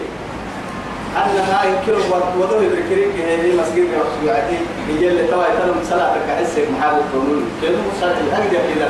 أنها 1.17 1.64
يمكن 1.64 1.93
وضوء 2.40 2.61
الكريم 2.61 3.11
هذه 3.29 3.61
مسجد 3.61 3.87
رسول 3.95 4.31
عتي 4.31 4.59
يجي 4.88 5.09
اللي 5.09 5.27
توا 5.27 5.45
يتلم 5.45 5.83
صلاة 5.90 6.14
كعسك 6.29 6.69
محل 6.79 6.95
القانون. 6.97 7.45
كده 7.62 7.79
مصلي 7.97 8.33
أقدر 8.33 8.75
كده. 8.75 8.88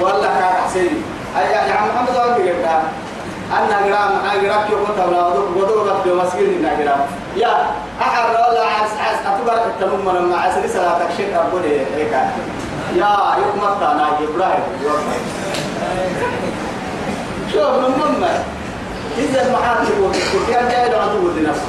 والله 0.00 0.28
كان 0.28 0.64
حسين 0.64 1.02
أي 1.38 1.52
يا 1.52 1.74
عم 1.74 1.88
محمد 1.88 2.38
لك 2.40 2.51
أنا 3.68 3.86
جرام 3.86 4.10
أنا 4.24 4.42
جرام 4.42 4.60
كيف 4.68 4.78
كنت 4.88 4.98
أبغى 4.98 5.18
وضوء 5.18 5.48
وضوء 5.62 5.84
بس 5.84 6.00
في 6.04 6.12
مسجد 6.12 6.48
إن 6.48 6.84
جرام 6.84 7.00
يا 7.36 7.66
أحد 8.00 8.30
ولا 8.30 8.64
عس 8.66 8.90
عس 9.00 9.26
أتبع 9.26 9.52
التمم 9.66 10.04
من 10.14 10.30
مع 10.30 10.36
عسل 10.40 10.70
صلاة 10.70 10.98
شيء 11.16 11.36
أقول 11.36 11.62
هيك 11.96 12.12
يا 12.96 13.16
يوم 13.38 13.56
متى 13.58 13.84
أنا 13.92 14.08
إبراهيم 14.08 14.62
شوف 17.52 17.70
من 17.70 17.94
مما 18.00 18.42
إذا 19.18 19.46
المحاكم 19.46 20.02
وكان 20.02 20.68
جاي 20.68 20.98
عدو 20.98 21.30
لنفسه 21.36 21.68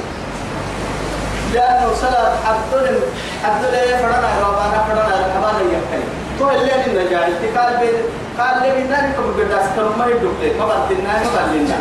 لأنه 1.54 1.92
صلاة 2.00 2.32
حدل 2.46 3.00
حدل 3.44 3.98
فرنا 3.98 4.28
ربنا 4.42 4.84
فرنا 4.88 5.26
الحمال 5.26 5.54
يكتري 5.66 6.04
تو 6.38 6.50
اللي 6.50 6.72
من 6.86 7.06
نجاح 7.06 7.20
اتقال 7.28 7.76
بين 7.80 7.94
قال 8.38 8.62
لي 8.62 8.70
من 8.82 8.90
ناني 8.90 9.12
كم 9.12 9.26
قداس 9.38 9.66
كم 9.76 9.98
ما 9.98 10.06
يدوك 10.06 10.58
ما 10.58 10.64
بدلنا 10.66 11.12
ما 11.12 11.46
بدلنا 11.46 11.78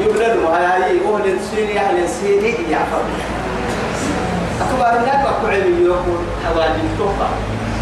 يبلد 0.00 0.36
وهاي 0.44 1.00
أهل 1.00 1.26
السيني 1.38 1.78
أهل 1.80 2.04
السيني 2.04 2.48
يا 2.70 2.78
فرد 2.90 3.10
أكبر 4.60 5.00
الناس 5.00 5.26
علم 5.44 5.86
يقول 5.86 6.20
حوالي 6.44 6.82
توفى. 6.98 7.28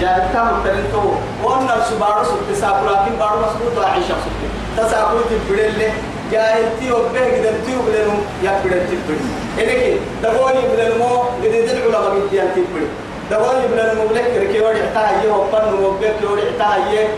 جاءتهم 0.00 0.62
تلنتو 0.64 1.12
وأن 1.44 1.68
السبارة 1.80 2.22
سبت 2.22 2.56
سابو 2.60 2.86
لكن 2.86 3.16
بارو 3.18 3.38
مسبوط 3.40 3.78
وعيشة 3.78 4.14
سبت. 4.24 4.42
تسابو 4.76 5.18
تبدل 5.30 5.78
له 5.78 5.92
جاهلتي 6.32 6.92
وبه 6.92 7.24
قدرتي 7.34 7.72
وبلنو 7.78 8.16
يا 8.44 8.60
بدرتي 8.64 8.96
بدل 9.08 9.20
إنك 9.58 10.00
دعوني 10.22 10.60
بلنمو 10.72 11.18
قد 11.18 11.44
يدل 11.44 11.82
علماء 11.82 12.14
بديان 12.14 12.48
تبدل 12.56 12.86
دعوني 13.30 13.66
بلنمو 13.72 14.06
بلك 14.08 14.24
كركي 14.24 14.60
ودي 14.60 14.82
عتاهيه 14.82 15.32
وبن 15.32 15.84
وبك 15.84 16.30
ودي 16.30 16.42
عتاهيه 16.42 17.08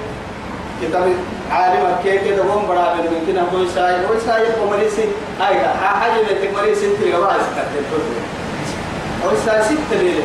كتاب 0.82 1.06
عالم 1.50 1.96
كيك 2.04 2.24
دعوم 2.38 2.66
بڑا 2.68 2.94
بن 2.94 3.04
ممكن 3.14 3.38
أقول 3.38 3.70
ساي 3.74 4.04
أقول 4.04 4.20
ساي 4.26 4.46
بمريسي 4.60 5.04
هاي 5.40 5.68
حاجة 5.68 6.22
لتك 6.22 6.54
مريسي 6.54 6.96
تري 6.96 7.14
غواز 7.14 7.44
كتير 7.56 7.84
أقول 9.24 9.38
ساي 9.46 9.62
ست 9.62 9.90
ليلة 9.90 10.24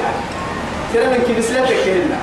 ترى 0.93 1.05
من 1.05 1.23
كيف 1.27 1.45
سلتك 1.45 1.87
هنا 1.87 2.19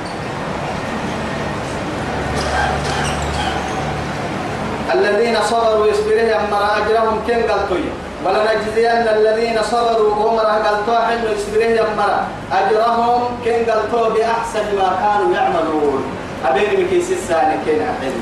الذين 4.95 5.37
صبروا 5.51 5.87
يصبرون 5.87 6.31
أمر 6.31 6.63
أجرهم 6.77 7.21
كن 7.27 7.43
قلتوي 7.53 7.85
ولنجزين 8.25 9.09
الذين 9.09 9.63
صبروا 9.63 10.31
أمر 10.31 10.47
قلتوا 10.67 11.07
حين 11.07 11.25
يصبرون 11.37 11.79
أمر 11.79 12.25
أجرهم 12.53 13.21
كن 13.45 13.71
قلتوا 13.71 14.09
بأحسن 14.09 14.77
ما 14.77 14.89
كانوا 15.03 15.35
يعملون. 15.35 16.14
أبين 16.47 16.87
بكيس 16.87 17.11
السانة 17.13 17.59
كن 17.67 17.81
أحين 17.83 18.13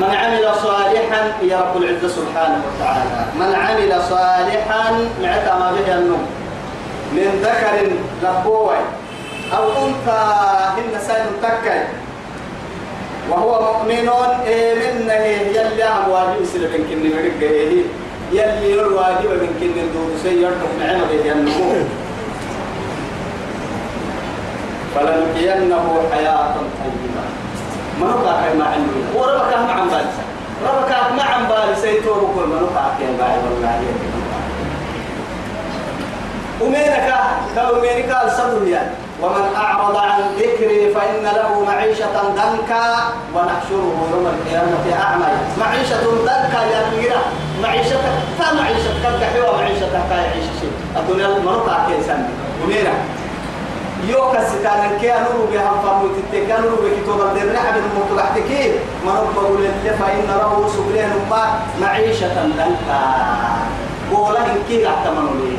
من 0.00 0.10
عمل 0.14 0.54
صالحا 0.62 1.32
يا 1.42 1.60
رب 1.60 1.82
العزة 1.82 2.08
سبحانه 2.08 2.62
وتعالى. 2.66 3.24
من 3.40 3.54
عمل 3.54 4.02
صالحا 4.10 5.08
معت 5.22 5.48
ما 5.60 5.72
به 5.72 5.94
النوم. 5.98 6.26
من 7.12 7.42
ذكر 7.42 7.90
لبوي 8.22 8.76
أو 9.56 9.68
أنثى 9.86 10.22
هن 10.76 11.00
سان 11.06 11.26
تكي 11.42 11.82
وهو 13.30 13.62
مؤمن 13.62 14.08
إيه 14.46 14.74
منه 14.74 15.12
يلي 15.12 15.82
عم 15.82 16.10
واجب 16.10 16.42
يسلم 16.42 16.70
من 16.72 16.86
كن 16.90 17.16
مرق 17.16 17.50
إيه 17.50 17.82
يلي 18.32 18.80
الواجب 18.80 19.30
من 19.30 19.50
كن 19.60 19.74
دود 19.94 20.18
سيرتك 20.22 20.70
نعمة 20.80 21.04
به 21.06 22.03
فلنحيينه 24.94 26.00
حياة 26.12 26.54
طيبة. 26.54 27.24
ما 28.00 28.06
نقع 28.06 28.54
ما 28.58 28.64
عنده 28.64 28.92
وربك 29.14 29.56
ما 29.66 29.72
عم 29.72 29.88
بالس 29.88 30.14
ربك 30.68 30.92
ما 31.16 31.22
عم 31.22 31.42
بالس 31.48 31.84
يتوب 31.84 32.30
كل 32.36 32.46
ما 32.48 32.60
نقع 32.60 32.84
في 32.98 33.04
الباي 33.04 33.36
والله. 33.44 33.80
ومينك؟ 36.60 37.14
لو 37.56 37.80
مينك 37.80 38.16
الصبر 38.24 38.66
يعني 38.68 38.90
ومن 39.22 39.54
أعرض 39.56 39.96
عن 39.96 40.20
ذكري 40.38 40.94
فإن 40.94 41.22
له 41.24 41.64
معيشة 41.66 42.06
ضنكا 42.36 42.94
ونحشره 43.34 43.94
يوم 44.12 44.26
القيامة 44.26 45.02
أعمى. 45.02 45.26
معيشة 45.60 45.96
ضنكا 46.24 46.62
يا 46.72 46.82
ميرا 46.98 47.22
معيشة 47.62 47.96
فمعيشة 48.38 48.90
كالكحيوة 49.02 49.56
معيشة 49.56 49.86
كايعيش 50.10 50.44
شيء. 50.60 50.72
الدنيا 50.96 51.28
مرقع 51.44 51.78
كيسان 51.88 52.28
وميرا 52.64 52.92
يوكا 54.08 54.48
ستانا 54.48 54.98
كي 55.00 55.12
بها 55.52 55.72
فامو 55.84 56.08
تتك 56.16 56.50
أنورو 56.50 56.76
بها 56.76 57.02
كتوب 57.02 57.20
الدرنا 57.20 57.58
حبل 57.58 57.78
الموت 57.78 58.10
بحتكي 58.16 58.72
ما 59.06 59.12
ربه 59.20 59.48
لله 59.58 59.96
فإن 60.00 60.28
له 60.28 60.68
سبلين 60.76 61.12
ما 61.30 61.60
معيشة 61.80 62.34
ضنكا 62.34 63.02
قولا 64.12 64.40
إن 64.40 64.58
كي 64.68 64.88
احتمنوا 64.88 65.34
ليه 65.40 65.58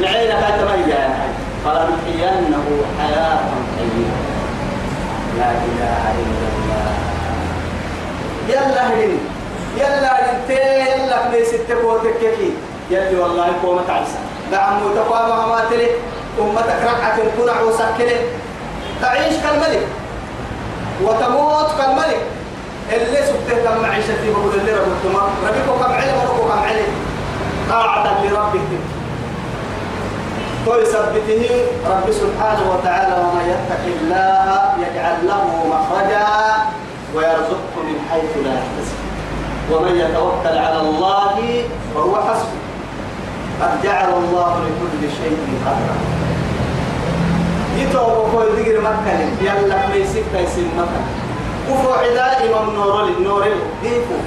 لعينك 0.00 0.42
أتميز 0.42 0.88
يعني 0.88 1.32
فلنحيينه 1.64 2.66
حياة 3.00 3.38
طيبة. 3.78 4.16
لا 5.38 5.50
إله 5.50 6.02
إلا 6.22 6.48
الله. 6.56 6.88
يلا 8.48 8.90
هين 8.90 9.18
يلا 9.76 10.32
انت 10.32 10.50
يلا 10.50 11.28
كني 11.28 11.44
ست 11.44 11.72
كوتك 11.82 12.20
كي. 12.20 12.52
يلي 12.90 13.18
والله 13.18 13.48
قومة 13.62 13.92
عيسى. 13.92 14.18
دعم 14.52 14.82
وتقوى 14.82 15.46
ما 15.48 15.64
تلي 15.70 15.88
أمتك 16.40 16.80
ركعة 16.82 17.18
كنا 17.38 17.62
وسكنة 17.62 18.18
تعيش 19.02 19.34
كالملك. 19.42 19.86
وتموت 21.02 21.70
كالملك. 21.78 22.22
اللي 22.92 23.18
سبته 23.26 23.64
كم 23.64 23.82
معيشتي 23.82 24.30
بقول 24.32 24.54
اللي 24.54 24.72
ربك 24.72 25.04
ربك 25.44 25.86
كم 25.86 25.92
علم 25.92 26.14
ربك 26.28 26.52
كم 26.52 26.58
علم؟ 26.68 26.92
طاعة 27.70 28.24
لربك 28.24 28.70
ويثبته 30.66 31.50
رب 31.90 32.10
سبحانه 32.10 32.64
وتعالى 32.72 33.14
ومن 33.22 33.44
يتق 33.50 33.84
الله 34.00 34.74
يجعل 34.78 35.16
له 35.26 35.44
مخرجا 35.72 36.26
ويرزقه 37.14 37.76
من 37.76 37.98
حيث 38.10 38.32
لا 38.44 38.52
يحتسب. 38.54 38.98
ومن 39.72 39.96
يتوكل 39.96 40.58
على 40.58 40.80
الله 40.80 41.64
فهو 41.94 42.16
حسبه. 42.16 42.65
قد 43.60 43.82
جعل 43.84 44.08
الله 44.08 44.60
لكل 44.64 45.02
شيء 45.18 45.38
قدرا. 45.66 45.96
يتوب 47.76 48.28
كل 48.32 48.62
ذكر 48.62 48.80
مكة 48.80 49.18
يلا 49.40 49.88
ما 49.88 49.94
يسك 49.94 50.24
يسين 50.34 50.70
مكة. 50.78 51.02
وفو 51.70 51.92
عداء 51.92 52.42
من 52.44 52.74
نور 52.74 53.04
النور 53.04 53.44
ديكو 53.82 54.18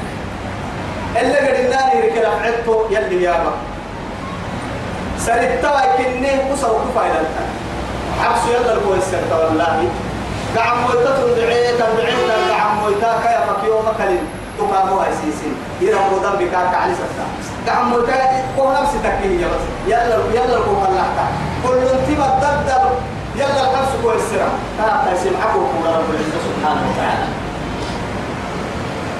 اللي 1.22 1.38
قد 1.38 1.65
النار 1.65 1.92
عدته 2.44 2.86
يلي 2.89 3.24
يا 3.24 3.32
مكة 3.32 3.63
سنتوا 5.20 5.98
كنه 5.98 6.52
قصر 6.52 6.68
كفاية 6.68 7.22
حبس 8.22 8.42
يلا 8.50 8.74
الكويس 8.74 9.04
سنتا 9.04 9.38
والله. 9.46 9.89
قعم 10.58 10.78
مويتا 10.82 11.12
تندعي 11.18 11.72
تندعي 11.72 12.52
قعم 12.52 12.78
مويتا 12.82 13.20
كيا 13.24 13.39
فكيو 13.48 13.82
مكالين 14.60 14.72
تقامو 14.72 15.00
هايسيسين 15.00 15.56
يرمو 15.82 16.17
ذنبك 16.24 16.54
على 16.56 16.93
ستا 16.93 17.26
قعم 17.67 17.89
مويتا 17.89 18.43
كو 18.58 18.72
نفس 18.72 18.91
تكيه 19.04 19.45
بس 19.45 19.63
يلا 19.88 20.15
يلا 20.34 20.58
الكو 20.58 20.72
ملحتا 20.72 21.28
كل 21.63 21.78
انتبه 21.78 22.26
الدبدب 22.26 22.89
يلا 23.36 23.62
الحبس 23.62 23.91
كويس 24.04 24.22
سرا 24.32 24.50
تا 24.78 25.13
تسمع 25.13 25.39
عفو 25.45 25.60
رب 25.86 26.10
العزة 26.10 26.39
سبحانه 26.48 26.82
وتعالى 26.89 27.28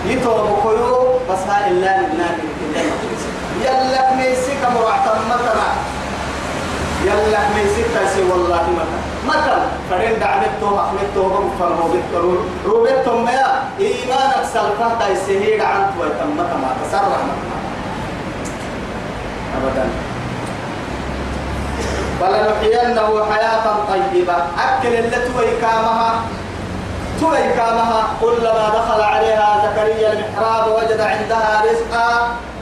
يتوب 0.06 0.60
كيو 0.64 1.20
بس 1.30 1.40
هاي 1.50 1.72
الله 1.72 1.98
لله 1.98 2.32
يلا 3.66 4.16
ميسيك 4.16 4.62
مرعتم 4.76 5.20
يلا 7.06 7.40
ميسيك 7.56 7.86
تسي 7.96 8.24
والله 8.24 8.66
مثلا 8.80 9.02
مثلا 9.28 9.60
فرين 9.90 10.20
دعمتو 10.20 10.80
أحمدتو 10.80 11.24
بمفر 11.30 11.72
روبتو 11.80 12.36
روبتو 12.66 13.18
ما 13.18 13.40
إيمانك 13.80 14.44
سلفة 14.54 14.90
تيسهيد 15.00 15.62
عنك 15.62 15.90
ويتم 16.00 16.38
ما 16.38 16.76
تسرع 16.84 17.20
أبدا. 19.58 19.86
فلنحيينه 22.20 23.26
حياة 23.32 23.66
طيبة. 23.90 24.34
أكل 24.36 24.94
اللي 24.96 25.18
توي 25.28 25.62
كامها. 25.62 26.12
توي 27.22 27.54
كامها. 27.58 28.04
كلما 28.22 28.70
دخل 28.78 29.02
عليها 29.02 29.50
زكريا 29.64 30.14
المحراب 30.14 30.68
وجد 30.68 31.02
عندها 31.02 31.64
رزقا. 31.66 32.10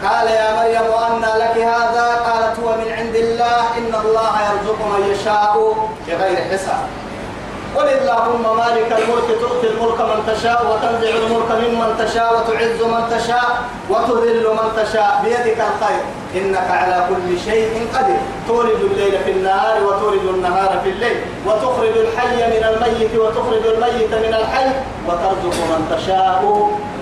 قال 0.03 0.27
يا 0.27 0.55
مريم 0.55 0.91
أن 1.05 1.21
لك 1.39 1.57
هذا؟ 1.57 2.07
قالت 2.25 2.59
هو 2.59 2.69
من 2.77 2.91
عند 2.97 3.06
الله 3.47 3.77
إن 3.77 3.93
الله 4.05 4.33
يرزق 4.49 4.79
من 4.93 5.01
يشاء 5.11 5.53
بغير 6.07 6.37
حساب. 6.51 6.83
قل 7.75 7.87
اللهم 7.87 8.57
مالك 8.57 8.89
الملك 8.91 9.39
تؤتي 9.41 9.67
الملك 9.67 9.99
من 10.01 10.19
تشاء 10.27 10.59
وتنزع 10.69 11.09
الملك 11.09 11.51
ممن 11.51 11.89
تشاء 11.99 12.29
وتعز 12.35 12.81
من 12.81 13.03
تشاء 13.17 13.63
وتذل 13.89 14.47
من 14.59 14.67
تشاء 14.83 15.21
بيدك 15.23 15.59
الخير. 15.69 16.03
إنك 16.35 16.71
على 16.71 17.07
كل 17.09 17.39
شيء 17.39 17.87
قدير. 17.95 18.19
تولد 18.47 18.81
الليل 18.91 19.19
في 19.25 19.31
النهار 19.31 19.83
وتولد 19.83 20.25
النهار 20.35 20.79
في 20.83 20.89
الليل 20.89 21.17
وتخرج 21.45 21.97
الحي 21.97 22.35
من 22.35 22.63
الميت 22.71 23.15
وتخرج 23.15 23.63
الميت 23.65 24.11
من 24.25 24.33
الحي 24.33 24.69
وترزق 25.07 25.57
من 25.71 25.81
تشاء 25.95 26.41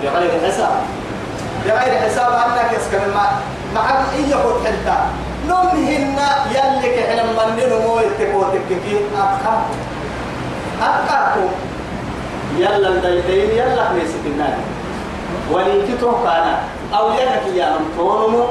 بغير 0.02 0.32
حساب. 0.46 0.76
بغير 1.64 2.00
حساب 2.00 2.32
أنك 2.32 2.78
يسكن 2.78 3.10
معك 3.74 4.00
إيه 4.16 4.26
يقول 4.30 4.66
حتى 4.66 4.98
نمهن 5.48 6.18
يلك 6.56 6.94
حين 7.08 7.20
من 7.26 7.50
نمو 7.70 7.98
يتكوتك 8.00 8.68
كي 8.68 8.96
أبقى 9.16 9.58
أبقاكم 10.82 11.48
يلا 12.58 12.88
الديدين 12.88 13.50
يلا 13.50 13.92
ميسك 13.92 14.24
النار 14.26 14.56
وليك 15.52 16.00
توقعنا 16.00 16.58
أو 16.98 17.12
يدك 17.12 17.46
يا 17.54 17.68
نمتونمو 17.78 18.44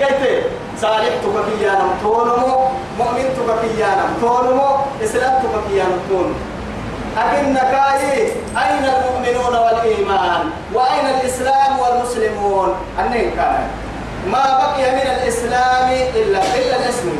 قلت 0.00 0.42
صالحتك 0.80 1.34
كي 1.46 1.64
يا 1.64 1.72
نمتونمو 1.82 2.56
مؤمنتك 2.98 3.48
كي 3.62 3.80
يا 3.80 3.90
نمتونمو 4.00 4.68
إسلامتك 5.04 5.54
كي 5.68 5.76
يا 5.76 5.84
نمتونمو 5.84 6.34
أكن 7.18 7.54
كاي 7.54 8.22
أين 8.62 8.84
المؤمنون 8.84 9.54
والإيمان؟ 9.56 10.50
وأين 10.74 11.06
الإسلام 11.06 11.78
والمسلمون؟ 11.78 12.74
أنين 13.00 13.30
كان؟ 13.36 13.68
ما 14.26 14.44
بقي 14.60 14.90
من 14.92 15.06
الإسلام 15.16 15.88
إلا 16.14 16.40
إلا 16.58 16.76
الاسم. 16.76 17.16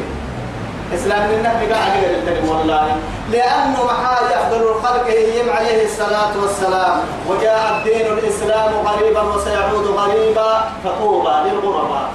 إسلام 0.94 1.22
من 1.30 1.42
نحن 1.42 1.72
قاعد 1.72 2.04
الكلم 2.04 2.48
والله. 2.48 2.96
لأنه 3.32 3.84
محاج 3.84 4.32
أفضل 4.32 4.62
الخلق 4.68 5.06
هي 5.06 5.50
عليه 5.50 5.84
الصلاة 5.84 6.32
والسلام. 6.42 6.96
وجاء 7.28 7.76
الدين 7.76 8.06
الإسلام 8.12 8.72
غريبا 8.86 9.22
وسيعود 9.22 9.86
غريبا 9.86 10.64
فطوبى 10.84 11.34
للغرباء. 11.44 12.08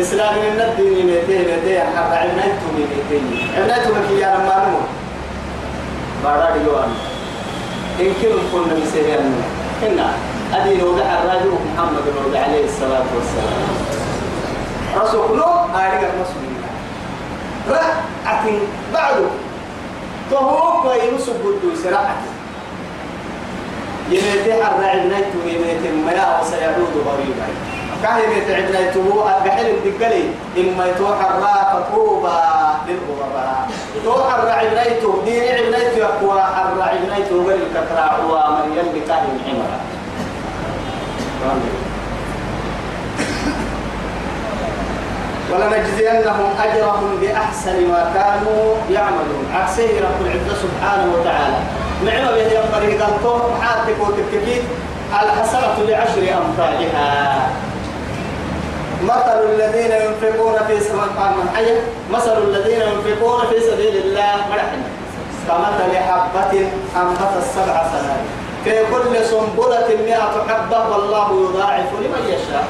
إسلام 0.00 0.34
من 0.34 0.60
الدين 0.60 1.06
ميتين 1.06 1.46
ميتين 1.50 1.80
حتى 1.80 2.16
عمنيتو 2.16 2.66
ميتين 2.76 3.48
عمنيتو 3.56 3.90
بكي 3.94 4.20
يا 4.20 4.34
رمانو 4.34 4.78
بارا 6.24 6.50
ديوان 6.56 6.90
إن 8.00 8.14
كنوا 8.22 8.42
كنا 8.52 8.74
مسيرين 8.74 9.42
إنا 9.86 10.12
أدين 10.54 10.82
ودع 10.82 11.22
الرجل 11.22 11.50
محمد 11.50 12.04
ودع 12.26 12.40
عليه 12.40 12.64
الصلاة 12.64 13.06
والسلام. 13.14 13.62
رسول 14.96 15.24
الله 15.30 15.52
أريد 15.74 16.02
المسلمين. 16.10 16.62
رأت 17.70 18.44
بعده. 18.94 19.28
فهو 20.30 20.82
كويس 20.82 21.30
بدو 21.30 21.74
سرعت 21.84 22.22
يميتي 24.10 24.54
الرعب 24.54 24.80
نيتو 24.80 25.38
يميتي 25.46 25.88
ما 26.06 26.40
وسيعود 26.40 26.94
غريبا. 27.06 27.46
كان 28.02 28.16
يميتي 28.24 28.54
عبنيته 28.54 29.06
أبحل 29.36 29.66
الدقلي 29.66 30.24
إما 30.58 30.86
يتوحى 30.86 31.26
الراء 31.30 31.60
فطوبى 31.72 32.38
للغرباء. 32.88 33.68
توحى 34.04 34.34
الرعب 34.38 34.66
دين 35.24 35.42
عبنيته 35.54 35.96
يقوى 35.96 36.42
الرعب 36.72 37.00
نيتو 37.18 37.42
غير 37.48 37.58
الكتراع 37.66 38.18
ومن 38.18 38.76
يلي 38.76 39.00
كاهن 39.08 39.38
حمرا 39.46 39.78
ولنجزينهم 45.52 46.50
أجرهم 46.64 47.16
بأحسن 47.20 47.88
ما 47.88 48.12
كانوا 48.14 48.74
يعملون. 48.90 49.44
عكسه 49.54 49.88
رب 50.00 50.26
العزة 50.26 50.54
سبحانه 50.62 51.14
وتعالى. 51.14 51.58
نعم 52.04 52.24
به 52.34 52.52
ينبغي 52.58 52.92
قلتهم 53.02 53.62
حاتك 53.62 53.96
وتككيد 54.00 54.62
الحسنة 55.22 55.76
بعشر 55.88 56.24
أمثالها. 56.38 57.48
مثل 59.02 59.38
الذين 59.54 59.92
ينفقون 59.92 60.56
في 60.66 60.80
سبيل 60.80 61.02
الله. 61.02 61.82
مثل 62.10 62.42
الذين 62.42 62.80
ينفقون 62.80 63.40
في 63.50 63.60
سبيل 63.60 63.96
الله. 63.96 64.36
مرحبا 64.50 64.82
كمثل 65.48 65.96
حبة 65.96 66.52
أنبت 66.96 67.32
السبع 67.38 67.86
سنوات 67.92 68.24
في 68.64 68.74
كل 68.92 69.24
سنبلة 69.24 69.88
مئة 70.04 70.44
حبة 70.48 70.88
والله 70.88 71.28
يضاعف 71.44 71.92
لمن 72.00 72.22
يشاء. 72.28 72.68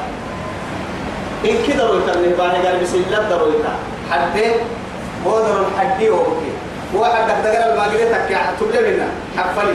إن 1.45 1.57
كده 1.67 1.87
رويتا 1.87 2.13
اللي 2.13 2.33
باهي 2.33 2.67
قال 2.67 2.79
بسم 2.83 3.03
الله 3.07 3.29
درويتا 3.29 3.73
حدي؟ 4.11 4.51
بودر 5.25 5.65
الحدي 5.67 6.09
وبكي 6.09 6.51
واحد 6.93 7.27
دقدقر 7.27 7.73
الماجريتك 7.73 8.37
تبلي 8.59 8.81
منا 8.91 9.07
حفلي. 9.37 9.73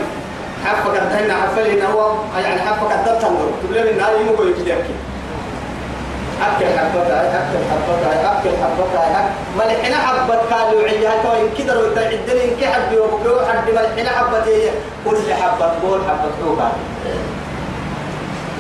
حفة 0.64 0.90
قدهنا 0.90 1.34
حفلي 1.34 1.82
هو. 1.86 2.12
يعني 2.44 2.60
حفة 2.60 2.88
تنظر. 3.20 3.48
تبلي 3.62 3.92
منا 3.92 4.08
هذه 4.08 4.22
مو 4.22 4.42
يكدي 4.42 4.72
أكي 4.72 4.94
أكل 6.42 6.66
حبتها 6.79 7.20
أكل 7.38 7.59
حبتها 7.70 8.38
أكل 8.38 8.51
حبتها 8.62 9.31
ملحنا 9.59 9.97
حبت 9.97 10.40
قالوا 10.53 10.83
عيها 10.83 11.23
تو 11.23 11.33
إن 11.33 11.49
كده 11.59 11.75
رويتا 11.75 12.01
عدني 12.01 12.44
إن 12.44 12.57
كحد 12.61 12.94
وبكي 12.94 13.29
وحد 13.29 13.70
ملحنا 13.70 14.11
حبت 14.18 14.49
هي 14.49 14.70
كل 15.05 15.35
حبت 15.42 15.73
بول 15.83 16.01
حبت 16.09 16.33
توقع 16.40 16.70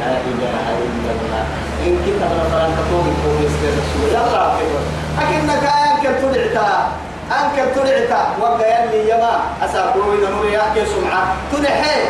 لا 0.00 0.06
إله 0.06 0.66
إلا 0.84 1.10
الله. 1.14 1.44
إن 1.86 1.96
كنت 2.04 2.22
من 2.22 2.48
فران 2.52 2.70
كتوم 2.78 3.04
كتوم 3.14 3.36
يستير 3.46 3.74
السوء 3.82 4.08
يلا 4.10 4.44
أكنك 5.20 5.64
أنك 5.84 6.04
تدعتا 6.22 6.68
أنك 7.30 7.56
تدعتا 7.74 8.22
وقا 8.40 8.66
يلي 8.66 9.10
يما 9.10 9.32
أساقوي 9.64 10.16
نمر 10.16 10.44
يحكي 10.52 10.86
سمعة. 10.86 11.22
تدحي 11.52 12.00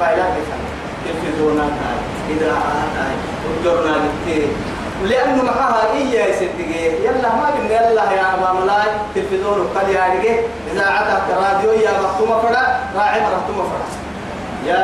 فإلا 0.00 0.24
بفن 0.34 0.60
تلفزونا 1.04 1.62
هاي 1.62 3.14
وجرنا 3.46 3.96
للتين. 3.96 4.50
لأنه 5.04 5.42
معها 5.42 5.92
إيا 5.92 6.26
يصدقه 6.26 6.74
يلا 7.04 7.28
ما 7.28 7.46
قلنا 7.54 7.90
يلا 7.90 8.12
يا 8.12 8.34
أبا 8.34 8.60
ملاي 8.60 8.90
تلفزيون 9.14 9.60
وقال 9.60 9.88
يا 9.90 10.04
رجع 10.04 10.34
إذا 10.72 10.86
عتبت 10.86 11.28
راديو 11.42 11.72
يا 11.72 11.90
مختومة 12.02 12.38
فدا 12.42 12.80
راعي 12.96 13.20
مختومة 13.20 13.64
فدا 13.70 13.88
يا 14.66 14.82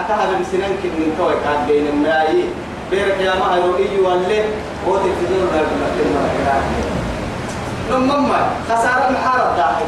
أكهل 0.00 0.30
بسنان 0.40 0.72
كن 0.82 0.88
من 0.88 1.14
توي 1.18 1.34
كان 1.44 1.66
بين 1.68 1.86
الماي 1.86 2.44
بيرك 2.90 3.20
يا 3.20 3.32
هو 3.32 3.76
إيجي 3.76 4.00
ولا 4.00 4.44
هو 4.88 4.96
تلفزيون 4.96 5.48
ما 5.52 5.60
نمما 7.90 8.50
خسارة 8.68 9.10
محارب 9.10 9.56
داخل. 9.56 9.86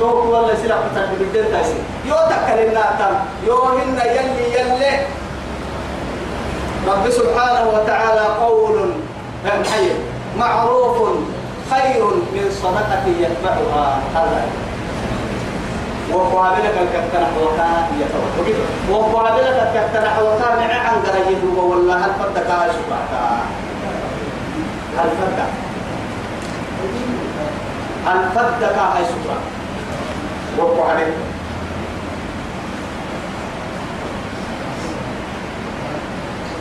تو 0.00 0.06
ولا 0.06 0.54
سلا 0.54 0.76
بتاع 0.92 1.06
بدل 1.20 1.52
تايسي. 1.52 1.74
يو 2.06 2.14
تكلمنا 2.14 2.84
تام 2.98 3.14
يو 3.46 3.62
هن 3.62 3.98
يلي 4.04 4.44
يلي. 4.54 4.92
رب 6.88 7.10
سبحانه 7.10 7.64
وتعالى 7.74 8.20
قول 8.20 8.90
حي 9.44 9.88
معروف 10.38 10.96
خير 11.70 12.04
من 12.04 12.44
صدقة 12.62 13.04
يتبعها. 13.20 13.98
هذا. 14.14 14.46
وقابلك 16.12 16.74
الكتنح 16.84 17.28
وكان 17.42 17.86
يتوى 18.00 18.54
وقابلك 18.90 19.56
الكتنح 19.66 20.18
وكان 20.18 20.70
عن 20.70 20.94
قريب 21.06 21.58
والله. 21.58 21.96
هل 21.96 22.10
فدك 22.20 22.50
هاي 22.50 22.70
سبعتا 22.70 23.40
هل 24.98 25.08
فدك؟ 25.20 25.50
هل 28.06 28.18
فدك 28.34 28.78
هاي 28.78 29.04
سبعتا 29.04 29.50
وقابلك. 30.58 31.33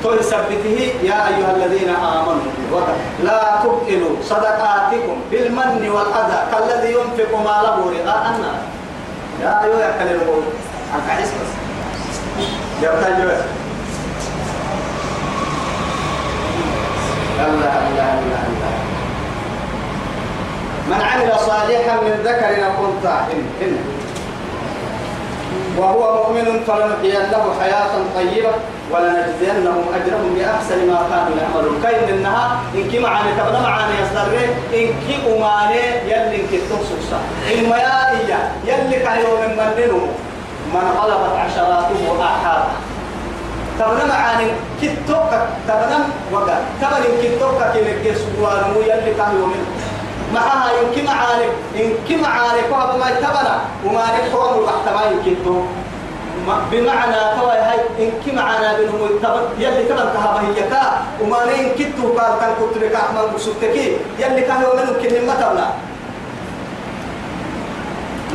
تثبته 0.04 0.78
يا 1.04 1.28
أيها 1.28 1.52
الذين 1.56 1.90
آمنوا 1.90 2.82
لا 3.24 3.40
تبطلوا 3.64 4.16
صدقاتكم 4.24 5.16
بالمن 5.32 5.90
والأذى 5.90 6.40
كالذي 6.52 6.92
ينفق 6.94 7.32
ماله 7.38 7.78
رئاء 7.92 8.24
الناس 8.36 8.62
يا 9.42 9.64
أيها 9.64 9.90
كلمة 10.00 10.34
أنت 10.96 11.10
عايز 11.10 11.28
بس. 11.30 11.52
يا 12.84 12.90
الله 12.94 13.42
الله 17.40 18.20
الله 18.20 18.44
الله 18.50 18.74
من 20.88 21.02
عمل 21.02 21.40
صالحا 21.40 21.96
من 22.02 22.14
ذكر 22.24 22.66
أو 22.66 22.86
أنثى 22.86 23.18
إن 23.34 23.44
إن. 23.62 23.78
وهو 25.78 26.24
مؤمن 26.24 26.64
فلنحيينه 26.68 27.44
حياة 27.62 27.94
طيبة 28.16 28.54
ولنجزينهم 28.92 29.84
أجرهم 29.96 30.36
بأحسن 30.36 30.88
ما 30.88 31.00
كانوا 31.10 31.38
يعملون. 31.42 31.82
كاين 31.84 32.10
إنها 32.10 32.60
إن 32.76 32.90
كي 32.92 33.00
معاني 33.00 33.32
تبنى 33.38 33.60
معاني 33.60 33.94
يصدر 34.02 34.38
إن 34.74 34.88
كي 35.08 35.16
أماني 35.28 35.80
يلي 36.06 36.36
إن 36.36 36.48
كي 36.52 36.58
تنسوسا 36.58 37.20
إن 37.54 37.70
ما 37.70 37.78
يا 37.78 38.40
يلي 38.66 39.00
كايو 39.00 39.38
من 39.42 39.52
مننو 39.58 40.02
من 40.74 40.86
غلبت 41.00 41.34
عشراته 41.46 42.02
آحاد 42.22 42.64
تبنى 43.80 44.06
معاني 44.10 44.48
كي 44.82 44.96
توقع 45.08 45.42
تبنى 45.68 46.00
وقع. 46.32 46.58
تبنى 46.82 47.22
كي 47.22 47.40
توقع 47.40 47.74
كي 47.74 47.82
لكي 47.82 48.16
سبوانو 48.16 48.82
يلي 48.82 49.14
كايو 49.18 49.46
منه. 49.46 49.68
معها 50.34 50.70
يمكن 50.82 51.06
معارك 51.06 51.52
يمكن 51.76 52.22
معارك 52.22 52.66
وهذا 52.72 52.98
ما 52.98 53.10
يتبنى 53.10 53.56
وما 53.86 54.04
نحوه 54.04 54.56
الوقت 54.56 54.86
ما 54.96 55.02
يمكن 55.12 55.36
بمعنى 56.72 57.16
توا 57.40 57.54
هاي 57.72 57.80
إنك 58.00 58.34
معنا 58.36 58.78
بينهم 58.78 59.06
يتبن 59.06 59.44
يلي 59.60 59.84
تبن 59.84 59.98
كهذا 60.14 60.42
هي 60.48 60.70
كا 60.70 61.02
وما 61.22 61.38
نين 61.46 61.70
كتو 61.80 62.08
قال 62.18 62.40
كان 62.40 62.52
كنت 62.60 62.84
لك 62.84 62.96
أحمد 62.96 63.36
بسوتكي 63.36 63.98
يلي 64.20 64.42
كهو 64.42 64.76
منهم 64.76 64.96
كن 65.02 65.28
ما 65.28 65.34
تبنا 65.34 65.68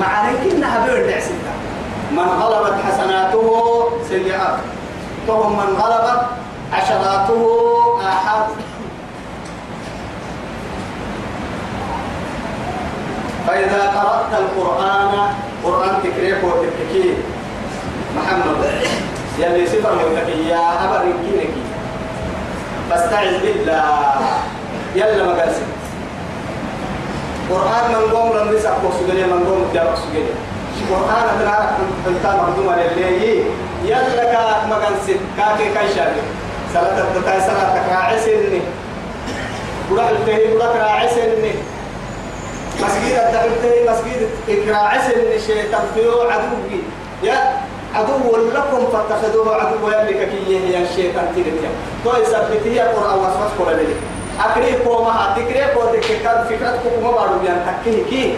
معنى 0.01 0.51
كنا 0.51 0.67
هبير 0.85 1.07
دعسنا 1.11 1.53
من 2.13 2.29
غلبت 2.43 2.75
حسناته 2.85 3.85
سيئات 4.09 4.57
تهم 5.27 5.53
من 5.59 5.77
غلبت 5.83 6.21
عشراته 6.73 7.43
آحاد 8.09 8.47
فإذا 13.49 13.83
قرأت 13.97 14.41
القرآن 14.41 15.13
قرآن 15.65 15.95
تكريك 16.05 16.37
وتككي 16.45 17.15
محمد 18.17 18.57
يلي 19.39 19.67
سفر 19.67 19.93
متكي 19.95 20.49
يا 20.49 20.85
أبر 20.85 21.03
كينك 21.23 21.51
فاستعذ 22.91 23.41
بالله. 23.41 24.15
يلا 24.95 25.25
ما 25.25 25.33
قال 25.33 25.53
قرآن 27.51 27.85
من 27.93 28.17
قوم 28.17 28.37
لم 28.37 28.57
يسع 28.57 28.71
سجلي 29.01 29.23
من 29.23 29.45
قوم 29.49 29.71
جاب 29.75 29.95
سجلي 29.97 30.33
قرآن 30.91 31.27
ترى 31.41 31.69
أنت 32.09 32.27
مخدوم 32.27 32.75
للي 32.75 33.43
يلا 33.85 34.25
كا 34.33 34.67
مكان 34.71 34.93
ست 35.05 35.21
كاكي 35.37 35.75
كايشاك 35.75 36.13
صلاة 36.75 36.99
الدكاي 37.01 37.41
صلاة 37.41 37.75
تكراعي 37.77 38.19
سني 38.21 38.61
بروح 39.91 40.09
التهي 40.09 40.55
بروح 40.55 40.77
راعي 40.77 41.09
سني 41.09 41.78
مسجد 42.83 43.15
الدكتي 43.19 43.91
مسجد 43.91 44.29
إكراعي 44.49 44.99
سني 44.99 45.39
شيطان 45.47 45.83
فيه 45.95 46.33
عدوي 46.33 46.81
يا 47.23 47.39
عدو 47.95 48.37
لكم 48.37 48.87
فاتخذوه 48.93 49.55
عدو 49.55 49.89
يملك 49.89 50.29
كي 50.31 50.73
يا 50.73 50.81
الشيطان 50.83 51.27
تلك. 51.37 51.71
تو 52.05 52.11
يثبت 52.23 52.63
هي 52.67 52.81
قرآن 52.81 53.19
واسواس 53.19 53.51
قول 53.59 53.77
لي 53.77 53.95
أكري 54.45 54.85
كوما 54.85 55.35
تكري 55.37 55.65
كو 55.75 55.81
تكاد 55.81 56.47
فكرة 56.47 56.79
كوما 56.83 57.11
بارو 57.11 57.39
بيان 57.43 57.67
تكيه 57.67 58.05
كي. 58.11 58.35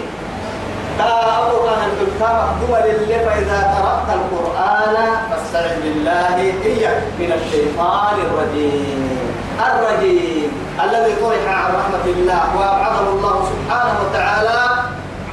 أبو 1.00 1.66
أهل 1.68 1.90
الكتاب 2.00 2.48
دول 2.60 2.78
اللي 2.78 3.18
فإذا 3.24 3.58
قرأت 3.74 4.18
القرآن 4.18 4.96
فاستعذ 5.30 5.80
بالله 5.82 6.36
إياك 6.64 7.02
من 7.18 7.32
الشيطان 7.32 8.14
الرجيم. 8.26 9.18
الرجيم. 9.60 10.50
الذي 10.84 11.12
طرح 11.22 11.44
عن 11.48 11.70
رحمة 11.74 12.04
الله 12.06 12.44
وأبعده 12.56 13.08
الله 13.08 13.36
سبحانه 13.52 13.94
وتعالى 14.04 14.60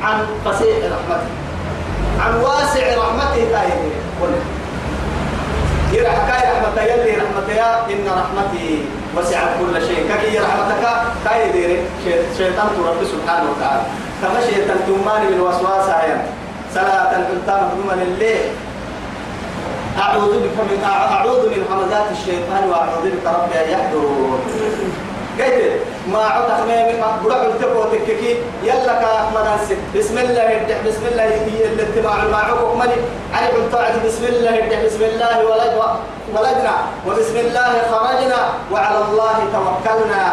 عن 0.04 0.18
فسيح 0.45 0.78
رحمته. 0.78 1.32
عن 2.20 2.34
واسع 2.41 2.86
رحمته 2.98 3.41
تايد 3.52 3.82
قل 4.22 4.32
يرى 5.93 6.10
حكاية 6.10 6.48
رحمة 6.52 6.82
يلي 6.82 7.12
رحمة 7.24 7.48
يا 7.56 7.86
إن 7.89 8.06
رحمتي 8.08 8.86
وسعت 9.18 9.50
كل 9.60 9.82
شيء. 9.88 10.12
كي 10.22 10.39
رحمتك؟ 10.39 10.84
تايد 11.26 11.80
شيطان 12.38 12.68
رب 12.89 13.02
سبحانه 13.14 13.48
وتعالى. 13.52 13.84
كما 14.22 14.39
شيطان 14.50 14.78
من 15.32 15.39
وسواس 15.41 15.89
آيان 15.89 16.22
صلاة 16.76 17.12
القلتان 17.16 17.62
مهدوما 17.64 17.93
الليل 17.93 18.50
أعوذ 19.98 20.34
بك 20.43 20.58
من 20.70 20.84
أعوذ 20.84 21.50
من 21.50 21.62
همزات 21.72 22.08
الشيطان 22.12 22.70
وأعوذ 22.70 23.06
بك 23.10 23.26
ربي 23.26 23.56
أن 23.66 23.70
يحضرون. 23.70 24.39
قلت 25.40 25.82
ما 26.08 26.20
عطى 26.20 26.54
خميمي 26.62 27.00
ما 27.02 27.08
بروح 27.24 27.42
التقوى 27.42 27.86
تككي 27.92 28.38
يلا 28.64 28.94
كمناسب 29.02 29.78
بسم 29.96 30.18
الله 30.18 30.44
يبدأ 30.44 30.78
بسم 30.88 31.04
الله 31.12 31.24
هي 31.24 31.66
الاتباع 31.66 32.24
المعروف 32.24 32.76
ملي. 32.76 33.00
علي 33.34 33.48
بن 33.52 33.70
طاعد 33.72 33.94
بسم 34.06 34.24
الله 34.26 34.56
يبدأ 34.56 34.86
بسم 34.86 35.04
الله 35.04 35.46
ولدنا 35.46 35.90
ولدنا. 36.34 36.76
وبسم 37.08 37.38
الله 37.38 37.72
خرجنا. 37.92 38.42
وعلى 38.72 39.00
الله 39.06 39.38
توكلنا. 39.54 40.24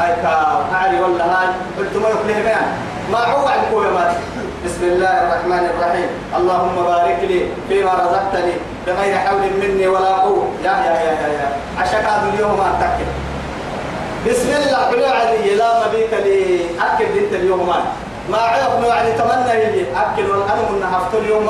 أي 0.00 0.12
كأعلي 0.22 1.00
ولا 1.00 1.24
هاي. 1.24 1.48
قلت 1.78 1.96
ما 1.96 2.08
يخليه 2.08 2.42
بيان. 2.42 2.68
ما 3.12 3.18
عوع 3.18 3.54
بسم 4.64 4.82
الله 4.82 5.14
الرحمن 5.22 5.64
الرحيم. 5.70 6.08
اللهم 6.36 6.76
بارك 6.84 7.18
لي 7.22 7.40
فيما 7.68 7.92
رزقتني. 7.92 8.54
بغير 8.86 9.18
حول 9.18 9.42
مني 9.62 9.86
ولا 9.86 10.12
قوة. 10.24 10.46
يا 10.64 10.70
يا 10.70 10.94
يا 11.06 11.12
يا, 11.22 11.28
يا. 11.38 11.48
عشان 11.80 12.04
اليوم 12.34 12.60
أتكلم. 12.60 13.35
بسم 14.26 14.50
الله 14.50 14.80
حلو 14.90 15.04
علي 15.06 15.54
لا 15.54 15.86
مبيت 15.86 16.14
لي 16.14 16.60
أكل 16.82 17.18
أنت 17.18 17.32
اليوم 17.32 17.70
ما 18.30 18.38
عيق 18.38 18.80
نوعد 18.80 19.06
تمنى 19.18 19.54
لي 19.72 19.86
أكل 19.96 20.30
والأنا 20.30 20.62
من 20.70 20.82
هفت 20.82 21.14
اليوم 21.14 21.46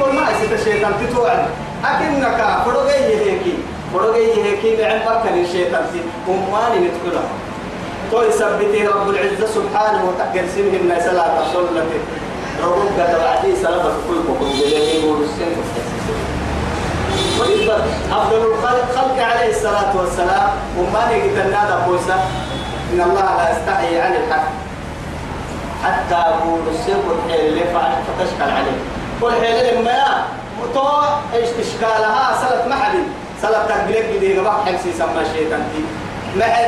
كل 0.00 0.12
ما 0.16 0.22
يصير 0.30 0.58
الشيطان 0.58 0.92
تتوعد. 1.00 1.44
أكنك 1.84 2.40
فرقي 2.64 3.04
هيكي 3.04 3.54
فرقي 3.94 4.44
هيكي 4.44 4.76
بعد 4.76 5.00
بركة 5.06 5.40
الشيطان 5.44 5.84
تي 5.92 6.00
أماني 6.28 6.88
ندخلها 6.88 7.24
تو 8.10 8.22
يثبته 8.22 8.88
رب 8.88 9.08
العزة 9.10 9.46
سبحانه 9.46 10.00
وتعالى. 10.08 10.48
سنه 10.54 10.72
من 10.82 10.92
صلاة 11.04 11.52
صلة 11.52 11.84
ربك 12.64 12.98
توعدي 13.12 13.56
سلامة 13.62 13.92
كل 14.08 14.18
بكم 14.28 14.48
جلالي 14.58 15.08
ورسين 15.08 15.52
وإذا 17.48 17.86
أفضل 18.12 18.36
الخلق؟ 18.36 18.84
خلق 18.96 19.18
عليه 19.24 19.50
الصلاة 19.50 19.96
والسلام. 19.96 20.48
وما 20.78 21.02
نجد 21.12 21.36
النادى 21.46 21.76
بوسا 21.86 22.14
إن 22.92 23.00
الله 23.00 23.36
لا 23.36 23.46
يستحي 23.52 24.00
عن 24.00 24.12
الحق. 24.16 24.48
حتى 25.84 26.14
أقول 26.14 26.60
السر 26.70 27.00
والحيل 27.08 27.46
اللي 27.46 27.64
فعل 27.64 27.92
فتشكل 28.06 28.50
عليه. 28.50 28.78
والحيل 29.20 29.80
لما 29.80 29.90
يا؟ 29.90 30.24
تو 30.74 30.88
إشكالها؟ 31.34 32.38
سلت 32.40 32.66
محل 32.68 32.98
سلت 33.42 33.68
تقبلك 33.68 34.04
بدي 34.16 34.38
قبح 34.38 34.54
حمسي 34.66 34.92
سمى 34.98 35.22
الشيطان 35.22 35.62
تي 35.72 35.82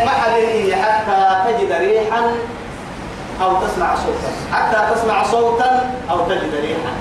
محل 0.04 0.74
حتى 0.82 1.52
تجد 1.52 1.72
ريحا 1.72 2.22
أو 3.42 3.50
تسمع 3.66 3.94
صوتا. 3.94 4.30
حتى 4.52 4.94
تسمع 4.94 5.24
صوتا 5.24 5.90
أو 6.10 6.18
تجد 6.18 6.54
ريحا. 6.62 6.92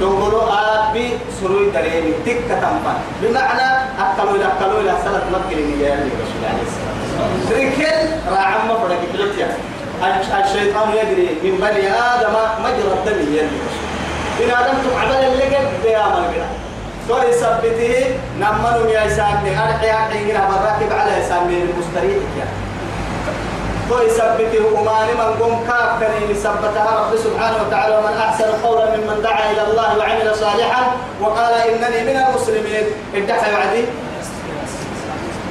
دونغلو 0.00 0.40
أبي 0.40 1.10
سروي 1.40 1.70
دريني 1.70 2.12
تك 2.26 2.40
تنفع 2.48 2.94
بمعنى 3.22 3.68
أكلوا 4.00 4.36
إلى 4.36 4.44
أكلوا 4.44 4.80
إلى 4.80 4.94
سنة 5.04 5.24
مكة 5.32 5.58
يا 5.84 5.94
رسول 5.94 6.42
عليه 6.50 6.62
السلام 6.68 6.96
ركل 7.50 8.08
راعم 8.30 8.70
مفرق 8.70 9.00
كلتيا 9.12 9.48
الشيطان 10.44 10.88
يجري 10.90 11.28
من 11.42 11.56
بني 11.60 11.88
آدم 11.90 12.34
مجرى 12.64 12.92
الدم 12.98 13.34
يا 13.34 13.48
إن 14.44 14.50
آدم 14.50 14.74
تعبان 14.90 15.32
اللي 15.32 15.56
قد 15.56 15.84
يا 15.84 16.06
ملقنا 16.06 16.46
تو 17.08 17.16
يثبته 17.28 18.04
نمنوا 18.40 18.90
يا 18.90 19.08
سامي 19.08 19.50
أرحي 19.50 19.90
أرحي 19.90 20.32
براكب 20.32 20.92
على 20.92 21.22
سامي 21.28 21.62
المستريح 21.62 22.22
يعني 22.38 22.56
تو 23.88 24.02
يثبته 24.02 24.80
أماني 24.80 25.12
من 25.14 25.30
قم 25.40 25.66
كاف 25.68 26.00
كان 26.00 26.30
يثبتها 26.30 26.90
رب 27.00 27.16
سبحانه 27.16 27.56
وتعالى 27.66 27.98
ومن 27.98 28.16
أحسن 28.18 28.44
قولا 28.64 28.96
ممن 28.96 29.22
دعا 29.22 29.50
إلى 29.50 29.62
الله 29.62 29.98
وعمل 29.98 30.36
صالحا 30.36 30.82
وقال 31.20 31.54
إنني 31.54 32.00
من 32.04 32.16
المسلمين. 32.26 32.86
ادعى 33.14 33.52
وعدي 33.54 33.84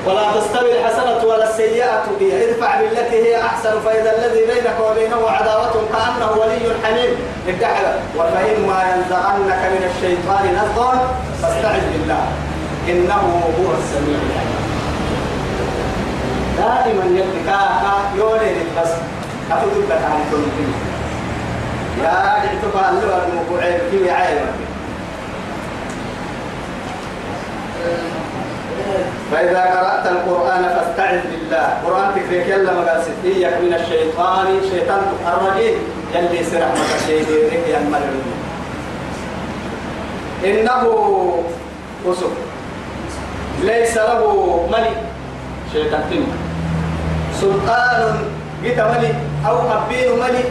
ولا 0.06 0.24
تستوي 0.36 0.80
الحسنة 0.80 1.24
ولا 1.24 1.50
السيئة. 1.50 2.04
هي 2.20 2.50
ادفع 2.50 2.82
بالتي 2.82 3.18
هي 3.26 3.42
أحسن 3.42 3.80
فإذا 3.86 4.12
الذي 4.18 4.46
بينك 4.46 4.78
وبينه 4.84 5.30
عداوة 5.30 5.74
كأنه 5.94 6.32
ولي 6.32 6.60
حميم. 6.84 7.12
ادعى 7.48 7.86
وفإما 8.18 8.80
ينزغنك 8.92 9.62
من 9.74 9.92
الشيطان 9.92 10.44
نزغ 10.60 10.96
فاستعذ 11.42 11.82
بالله. 11.94 12.24
إنه 12.90 13.24
هو 13.60 13.68
السميع 13.80 14.20
العليم. 14.28 14.65
دائما 16.58 17.06
يبكى 17.20 17.60
يولي 18.18 18.56
بس 18.82 18.90
أخذ 19.52 19.68
لك 19.90 20.02
عن 20.12 20.20
كل 20.32 20.44
شيء. 20.58 20.74
يا 22.04 22.28
اعتبار 22.28 22.90
اللغة 22.90 23.28
الموضوعية 23.28 23.78
كيف 23.92 24.12
عايز 24.12 24.40
فإذا 29.32 29.62
قرأت 29.62 30.08
القرآن 30.08 30.64
فاستعذ 30.64 31.22
بالله. 31.32 31.78
قرآن 31.86 32.12
تكريك 32.16 32.48
يلا 32.48 32.72
إياك 33.26 33.54
من 33.62 33.74
الشيطان. 33.74 34.48
شيطان 34.72 35.02
الرجيم. 35.28 35.76
يلي 36.16 36.44
سرح 36.44 36.68
مكشيديرك 36.72 37.68
يا 37.68 37.78
إنه 40.46 40.84
وسب 42.06 42.34
ليس 43.64 43.98
له 43.98 44.68
ملك. 44.72 44.98
شيطان 45.74 46.02
تنك 46.10 46.45
سلطان 47.42 48.18
جيت 48.64 48.80
ملي 48.80 49.12
أو 49.48 49.58
أبين 49.78 50.20
ملي 50.20 50.44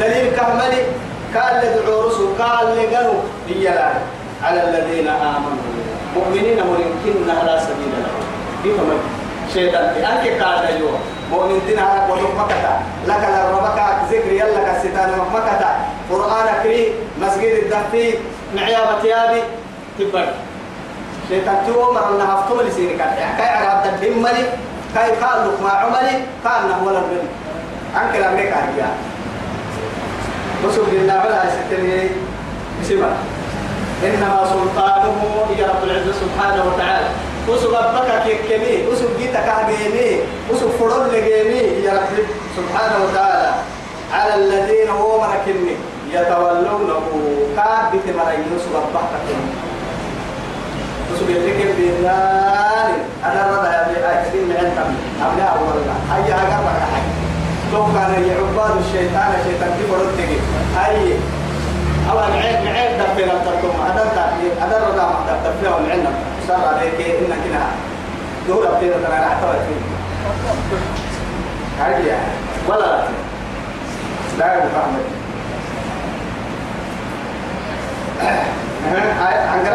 دليل 0.00 0.36
كملي 0.36 0.82
قال 1.34 1.54
لدعو 1.62 2.08
رسل 2.08 2.26
قال 2.42 2.66
لقنوا 2.76 3.20
هي 3.48 3.68
على 4.42 4.60
الذين 4.68 5.08
آمنوا. 5.08 5.64
مؤمنين 6.16 6.58
ممكن 6.58 7.30
على 7.30 7.60
سبيل 7.60 7.90
الله. 7.96 8.14
كيف 8.62 8.76
ملي. 8.80 9.04
شيطان 9.54 9.84
أنك 9.84 10.42
قال 10.42 10.66
أيوه. 10.66 10.98
مؤمن 11.30 11.78
على 11.78 12.00
قلوب 12.12 12.30
مكتا 12.38 12.72
لك 13.06 13.22
لربك 13.34 13.78
ذكر 14.10 14.32
يلا 14.32 14.60
كستان 14.72 15.10
مكتا 15.34 15.70
قرآن 16.10 16.46
كريم 16.62 16.92
مسجد 17.20 17.52
الدفي 17.62 18.14
معيابة 18.56 19.04
يابي 19.04 19.42
تبر 19.98 20.28
شيطان 21.28 21.56
تو 21.66 21.92
مرنا 21.92 22.34
هفتم 22.34 22.60
لسينك. 22.60 23.00
كاي 23.38 23.48
عرب 23.48 23.82
تدهم 23.84 24.22
ملي. 24.22 24.44
كاي 24.94 25.10
قال 25.10 25.48
لك 25.48 25.62
ما 25.62 25.70
عملي 25.70 26.16
قال 26.44 26.62
له 26.70 26.82
ولا 26.84 27.00
بني 27.00 27.28
أنك 27.96 28.14
لم 28.16 28.38
يكن 28.38 28.78
يا. 28.78 28.90
رسول 30.66 30.88
الله 30.88 31.26
ولا 31.26 31.42
ستني 31.50 32.08
بسمع 32.82 33.08
إنما 34.04 34.44
سلطانه 34.52 35.46
هي 35.50 35.64
رب 35.64 35.84
العزة 35.84 36.12
سبحانه 36.12 36.62
وتعالى. 36.68 37.08
وسوق 37.48 37.74
ربك 37.78 38.22
كيكمي 38.24 38.86
وسوق 38.88 39.10
جيتك 39.18 39.48
هبيمي 39.48 40.20
وسوق 40.50 40.70
فرد 40.80 41.14
لجيمي 41.14 41.84
يا 41.84 41.92
رب 41.92 42.26
سبحانه 42.56 43.04
وتعالى. 43.04 43.52
على 44.12 44.34
الذين 44.34 44.88
هو 44.88 45.20
مركني. 45.20 45.76
يتولونه 46.12 47.00
كاد 47.56 47.82
بتمرين 47.92 48.44
وسوق 48.56 48.76
ربك 48.76 49.08
كيكمي 49.26 49.71
يتكلم 51.30 51.72
بالنار 51.78 52.90
أنا 53.24 53.40
رضا 53.50 53.68
يا 53.72 53.80
أبي 53.86 53.96
أكيد 53.96 54.42
من 54.48 54.56
عندك. 54.56 54.88
أبناء 55.22 55.52
والله 55.62 55.94
هيا 56.12 56.34
أقرب 56.34 56.66
حاجة 56.92 57.12
لو 57.72 57.84
كان 57.84 58.10
يعباد 58.24 58.74
الشيطان 58.84 59.30
الشيطان 59.40 59.70
كيف 59.78 59.90
ردك؟ 59.94 60.30
هاي 60.76 61.14
بين 63.16 63.30
التركم. 63.30 63.72
أدر 63.90 64.06
تأتي 64.16 64.46
أدر 64.62 64.80
ردا 64.88 65.02
ما 65.02 65.20
تكتفيها 65.28 65.74
والعلم 65.74 66.14
سر 66.48 66.54
عليك. 66.68 67.00
إنك 67.00 67.38
كنا. 67.44 67.66
دور 68.48 68.68
أبتين 68.68 68.90
ترى 68.90 69.18
راح 69.20 69.36
توجه 69.40 69.76
يعني 72.06 72.32
ولا 72.68 72.86
لا. 72.86 73.02
يفهم 74.64 74.82
عنقرك 78.20 78.42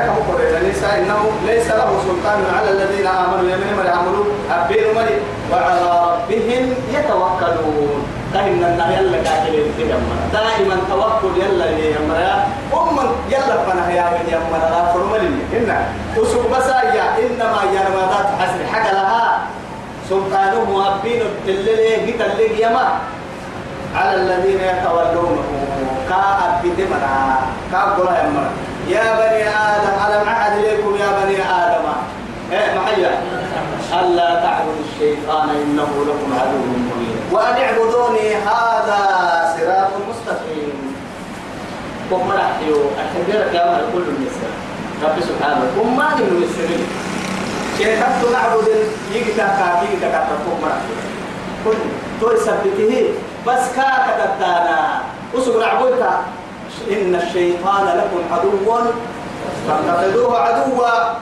أبو 0.08 0.32
قرية 0.32 0.60
ليس 0.60 0.84
إنه 0.84 1.32
ليس 1.46 1.68
له 1.68 1.90
سلطان 2.08 2.40
على 2.58 2.70
الذين 2.72 3.08
آمنوا. 3.08 3.50
يمن 3.50 3.72
من 3.78 3.86
يعملوا 3.86 4.26
أبين 4.52 4.96
مري 4.96 5.18
وعلى 5.52 5.86
ربهم 6.08 6.64
يتوكلون. 6.92 8.00
كهن 8.34 8.64
النهي 8.64 8.96
يلا 8.98 9.24
في 9.76 9.82
يمنا 9.82 10.18
دائما 10.34 10.76
توكل 10.90 11.34
يلا 11.42 11.68
يمنا 11.70 12.46
أم 12.74 12.98
يلا 13.32 13.56
فنا 13.66 13.92
يا 13.92 14.06
من 14.12 14.26
يمنا 14.28 14.66
لا 14.74 14.82
فرملي 14.94 15.30
إن 15.56 15.70
أسوق 16.18 16.46
بسايا 16.58 17.06
إنما 17.24 17.60
يرمادات 17.76 18.28
حسن. 18.40 18.60
حق 18.74 18.92
لها 18.94 19.40
سلطانه 20.10 20.68
أبين 20.88 21.22
الليل 21.48 22.04
قتل 22.20 22.40
يما 22.64 22.86
على 23.96 24.16
الذين 24.16 24.60
يتولونه. 24.60 25.44
كأبد 26.10 26.80
منا 26.92 27.40
كأقول 27.72 28.08
يمنا. 28.08 28.52
يا 28.88 29.06
بني 29.20 29.44
آدم 29.50 29.96
ألم 30.06 30.28
أعد 30.28 30.58
إليكم 30.58 30.96
يا 30.96 31.10
بني 31.20 31.38
آدم؟ 31.42 31.86
إيه 32.52 32.80
محيا. 32.80 33.12
ألا 33.94 34.30
تعبدوا 34.44 34.84
الشيطان 34.90 35.50
إنه 35.50 35.92
لكم 36.08 36.30
عدو 36.40 36.58
مبين. 36.58 37.18
وأن 37.32 37.56
اعبدوني 37.62 38.36
هذا 38.36 39.00
صراط 39.58 39.92
مستقيم. 40.10 40.98
وما 42.12 42.36
رحيو 42.36 42.76
أتبرك 42.76 43.54
يا 43.54 43.66
مال 43.72 43.86
كل 43.94 44.06
النساء 44.08 44.54
رب 45.04 45.18
سبحانه 45.20 45.68
وما 45.80 46.16
من 46.16 46.28
المسلمين 46.32 46.88
شيطان 47.78 48.32
نعبد 48.34 48.68
يجتا 49.14 49.48
كاكي 49.48 50.00
كاكا 50.02 50.38
وما 50.48 50.68
رحيو 50.68 50.98
كل 51.66 51.78
تو 52.22 52.32
يثبته 52.32 53.10
بس 53.48 53.64
كاكا 53.76 54.14
تتانا 54.20 55.02
وسق 55.36 55.60
نعبدها 55.60 56.22
إن 56.92 57.16
الشيطان 57.16 57.86
لكم 57.98 58.22
عدو. 58.32 58.82
فاتخذوه 59.68 60.40
عدوا. 60.40 61.14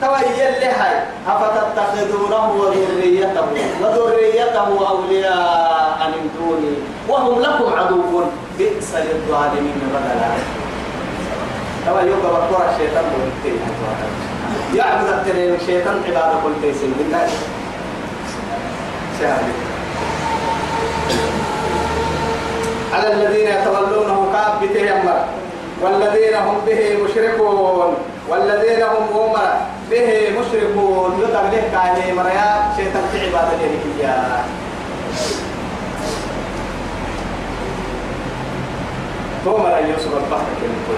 توي 0.00 0.42
هاي 0.62 0.96
أفتتخذونه 1.28 2.52
وذريته؟ 2.52 3.46
وذريته 3.82 4.68
أولياء 4.90 5.98
من 6.12 6.30
دوني. 6.38 6.74
وهم 7.08 7.40
لكم 7.40 7.78
عدو. 7.78 8.22
بئس 8.58 8.94
للظالمين 8.94 9.78
بدلا. 9.94 10.30
توي 11.86 12.02
يوكا 12.10 12.28
بكرة 12.28 12.70
الشيطان 12.74 13.04
يعبد 14.74 15.08
التنين 15.08 15.54
الشيطان 15.54 16.02
عبادة 16.06 16.34
كل 16.44 16.52
تيسين 16.62 16.92
بالله 16.98 17.28
على 22.92 23.12
الذين 23.12 23.48
يتولونه 23.48 24.23
كاب 24.68 24.86
يمر 25.04 25.24
والذين 25.82 26.34
هم 26.34 26.56
به 26.66 26.96
مشركون. 27.04 27.94
والذين 28.28 28.82
هم 28.82 29.04
أمر 29.14 29.46
به 29.90 30.08
مشركون. 30.38 31.20
يطلق 31.22 31.42
له 31.52 31.62
كاهي 31.72 32.12
مريا؟ 32.12 32.50
شيطان 32.76 33.02
في 33.12 33.26
عبادة 33.26 33.58
يا 34.02 34.44
ثم 39.44 39.64
يوسف 39.90 40.12
البحر 40.16 40.48
كلمة 40.60 40.88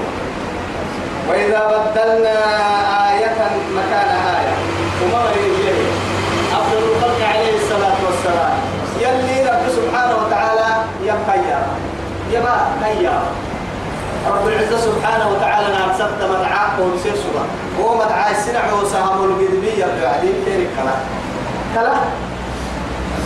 وإذا 1.29 1.61
بدلنا 1.67 2.37
آية 3.13 3.39
مكان 3.77 4.09
آية. 4.37 4.55
وما 5.03 5.23
يجي 5.37 5.71
أفضل 6.53 6.79
الخلق 6.79 7.29
عليه 7.29 7.55
الصلاة 7.57 7.97
والسلام. 8.07 8.55
يلي 9.01 9.51
رب 9.51 9.65
سبحانه 9.77 10.17
وتعالى 10.27 10.69
يبقى 11.05 11.39
يبقى 12.33 12.67
كيا 12.83 13.19
رب 14.29 14.49
العزة 14.49 14.79
سبحانه 14.81 15.29
وتعالى 15.31 15.69
نعم 15.79 15.91
سبت 15.99 16.21
مدعاء 16.31 16.81
ونسير 16.81 17.13
سبا. 17.15 17.45
هو 17.81 17.95
مدعاء 17.97 18.31
السنع 18.31 18.73
وسهم 18.73 19.25
القدبية 19.25 19.87
بعدين 20.03 20.35
كيري 20.45 20.67
كلا؟ 20.77 20.95
كلا؟ 21.75 21.93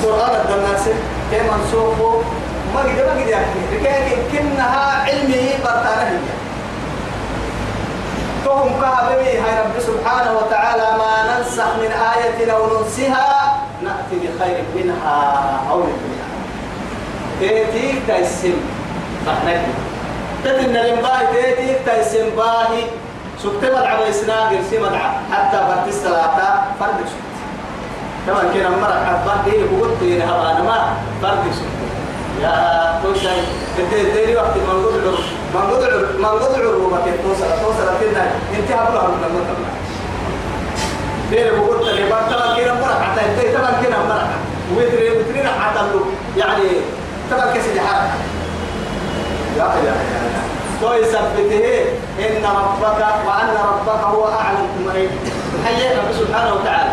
القرآن 0.03 0.41
الدناس 0.41 0.85
كي 1.31 1.41
منسوخه؟ 1.43 2.23
ما 2.75 2.81
قد 2.81 2.87
ما 2.89 3.13
قد 3.23 3.29
يعني 3.29 3.47
لكن 3.83 4.39
كنها 4.39 5.03
علمي 5.07 5.49
برتانه 5.65 6.21
تهم 8.45 8.81
كهبي 8.81 9.39
هاي 9.39 9.61
رب 9.65 9.81
سبحانه 9.81 10.33
وتعالى 10.39 10.99
ما 10.99 11.39
ننسخ 11.39 11.65
من 11.77 11.93
آية 11.93 12.53
أو 12.53 12.67
ننسها 12.67 13.57
نأتي 13.83 14.17
بخير 14.29 14.65
منها 14.77 15.61
أو 15.71 15.79
مثلها 15.79 16.31
تيتيك 17.41 18.03
تيسم 18.07 18.55
فحنك 19.27 19.90
تتن 20.45 20.77
الانباهي 20.77 21.27
تيتيك 21.33 21.79
تيسم 21.87 22.31
باهي. 22.37 22.83
سكت 23.43 23.65
مدعى 23.65 24.03
ويسنا 24.03 24.49
قرسي 24.49 24.79
مدعى 24.79 25.11
حتى 25.33 25.57
فرد 25.69 25.89
الصلاة 25.89 26.63
فرد 26.81 26.99
سكت 27.13 27.31
كما 28.27 28.43
كنا 28.55 28.69
مرة 28.71 29.05
حبا 29.07 29.35
ديني 29.51 29.65
بقول 29.65 29.91
ديني 30.01 30.25
هبانا 30.25 30.63
ما 30.63 30.79
فرد 31.23 31.45
سكت 31.53 31.81
يا 32.43 33.01
توشاي 33.03 33.41
بدي 33.79 34.13
ديري 34.13 34.37
وقت 34.37 34.57
من 34.57 34.85
قدر 34.87 35.19
من 35.55 35.61
قدر 35.71 36.07
من 36.19 36.25
قدر 36.27 36.65
روبك 36.65 37.05
توصل 37.23 37.51
توصل 37.63 37.89
كنا 38.01 38.23
إنت 38.59 38.71
هبلا 38.73 39.03
من 39.09 39.25
المطلع 39.29 39.71
ديري 41.31 41.51
بقول 41.51 41.87
تاني. 41.87 42.11
بعد 42.11 42.31
طبعا 42.33 42.55
كنا 42.57 42.75
مرة 42.75 43.05
حتى 43.05 43.21
انت 43.27 43.57
طبعا 43.57 43.73
كنا 43.83 43.99
مرة 43.99 44.29
ويدري 44.77 45.11
وترينا 45.11 45.51
حتى 45.61 45.81
يعني 46.37 46.69
طبعا 47.31 47.47
كسي 47.55 47.81
حركة 47.81 48.30
يا 49.61 49.95
تو 50.81 50.93
يثبته 50.93 51.85
إن 52.19 52.45
ربك 52.45 53.01
وأن 53.27 53.51
ربك 53.71 54.03
هو 54.05 54.25
أعلم 54.29 54.69
بمن 54.77 55.09
حي 55.65 55.83
سبحانه 56.19 56.55
وتعالى. 56.55 56.93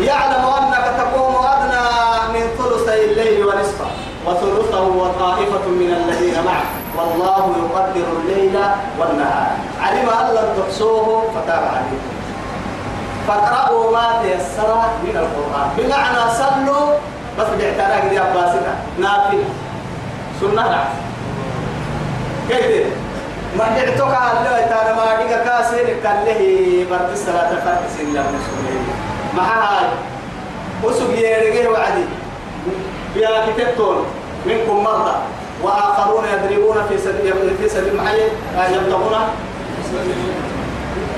يعلم 0.00 0.44
أنك 0.58 0.84
تقوم 0.98 1.34
أدنى 1.46 1.86
من 2.34 2.44
ثلثي 2.58 3.04
الليل 3.04 3.46
ونصفه 3.46 3.90
وثلثه 4.26 4.82
وطائفة 4.82 5.66
من 5.68 5.90
الذين 6.00 6.44
معه 6.44 6.66
والله 6.96 7.54
يقدر 7.62 8.06
الليل 8.18 8.56
والنهار. 8.98 9.50
علم 9.82 10.08
أن 10.08 10.34
لم 10.34 10.62
تحصوه 10.62 11.22
فتاب 11.34 11.62
عليكم. 11.74 12.12
فاقرأوا 13.28 13.92
ما 13.92 14.22
تيسر 14.22 14.70
من 15.02 15.16
القرآن. 15.16 15.68
بمعنى 15.78 16.30
صلوا 16.38 16.86
بس 17.38 17.46
باعتراك 17.58 18.04
دي 18.10 18.20
أباسنا 18.20 18.74
نافل 18.98 19.42
سنة 20.40 20.62
نعم 20.62 21.07
كيف 22.48 22.86
ما 23.58 23.64
دعتك 23.76 24.00
على 24.00 24.64
تعالى 24.70 24.92
ما 24.96 25.22
ديك 25.22 25.32
كاسين 25.44 25.86
كان 26.02 26.24
له 26.24 26.40
برد 26.90 27.10
الصلاة 27.12 27.50
فرد 27.64 27.84
سن 27.96 28.08
الله 28.08 28.24
ما 29.36 29.42
هاي 29.42 29.88
وسوق 30.84 31.10
يرجع 31.18 31.70
وعدي. 31.70 32.04
يا 33.16 33.46
كتبتون 33.46 34.06
منكم 34.46 34.84
مرضى. 34.84 35.16
وآخرون 35.62 36.24
يضربون 36.24 36.76
في 36.88 36.98
سبيل 36.98 37.34
في 37.60 37.68
سبيل 37.68 37.96
محي 37.96 38.20
يبتغون 38.74 39.14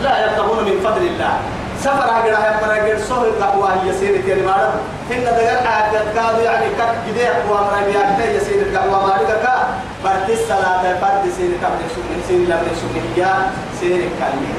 لا 0.03 0.27
يبتغون 0.27 0.65
من 0.65 0.81
فضل 0.85 1.03
الله. 1.07 1.35
سفر 1.81 2.11
هاجر 2.11 2.35
هاي 2.37 2.53
مرة 2.63 2.89
جر 2.89 2.99
صهر 3.09 3.27
القهوة 3.27 3.69
هي 3.83 3.93
سيرة 3.93 4.27
يا 4.29 4.47
مارا 4.47 4.73
هن 5.11 5.25
دقر 5.25 5.67
عادة 5.67 6.01
كادو 6.15 6.41
يعني 6.41 6.67
كت 6.67 6.95
جدي 7.09 7.25
قهوة 7.27 7.61
مرة 7.61 7.83
بيعتة 7.87 8.25
هي 8.25 8.41
سيرة 8.41 8.63
القهوة 8.63 9.07
مارا 9.07 9.19
كا 9.19 9.67
برد 10.05 10.31
الصلاة 10.31 10.83
برد 10.83 11.33
سيرة 11.37 11.57
قبل 11.65 11.81
سنة 11.95 12.21
سيرة 12.29 12.39
لبن 12.39 12.71
سنة 12.81 13.03
هي 13.17 13.33
سيرة 13.81 14.09
كلمة 14.21 14.55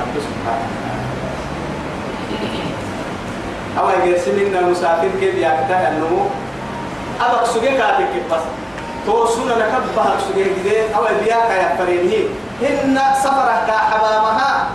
عبد 0.00 0.16
سبحانه 0.26 0.68
أو 3.78 3.90
يجلسين 3.90 4.56
المسافر 4.56 5.08
كيف 5.20 5.34
يعتة 5.34 5.88
النمو 5.88 6.26
أبغى 7.20 7.46
سجى 7.46 7.68
كاتك 7.68 8.08
بس 8.32 8.42
توصلنا 9.06 9.54
نكبها 9.54 10.16
سجى 10.28 10.44
جديد 10.44 10.92
أو 10.96 11.02
بياك 11.24 11.50
يا 11.50 11.76
فرينه 11.78 12.28
هن 12.62 12.98
سفرة 13.22 13.64
كحبامها 13.68 14.66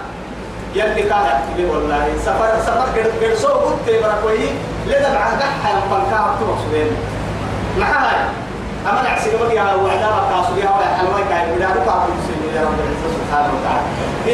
يلي 0.75 1.01
كان 1.03 1.25
يحكي 1.25 1.65
والله. 1.65 2.07
سفر 2.25 2.51
سفر 2.65 3.35
سو 3.35 3.47
قلت 3.47 3.87
بركوي 4.03 4.45
لذا 4.87 5.13
بعد 5.13 5.33
قحة 5.41 5.69
ينفن 5.73 6.03
كان 6.11 6.23
تبغى 6.39 6.55
سجى 6.71 6.85
معها 7.79 8.29
أما 8.89 9.01
نعسي 9.01 9.29
بقى 9.37 9.55
يا 9.55 9.63
وعدا 9.75 10.09
بقى 10.09 10.43
سجى 10.49 10.61
ولا 10.61 10.97
حلوة 10.97 11.19
كان 11.29 11.55
بلا 11.55 11.67
بقى 11.67 12.05
سجى 12.27 12.55
يا 12.55 12.61
رب 12.61 12.73
العزة 12.79 13.07
سبحانه 13.17 13.51
وتعالى. 13.55 13.85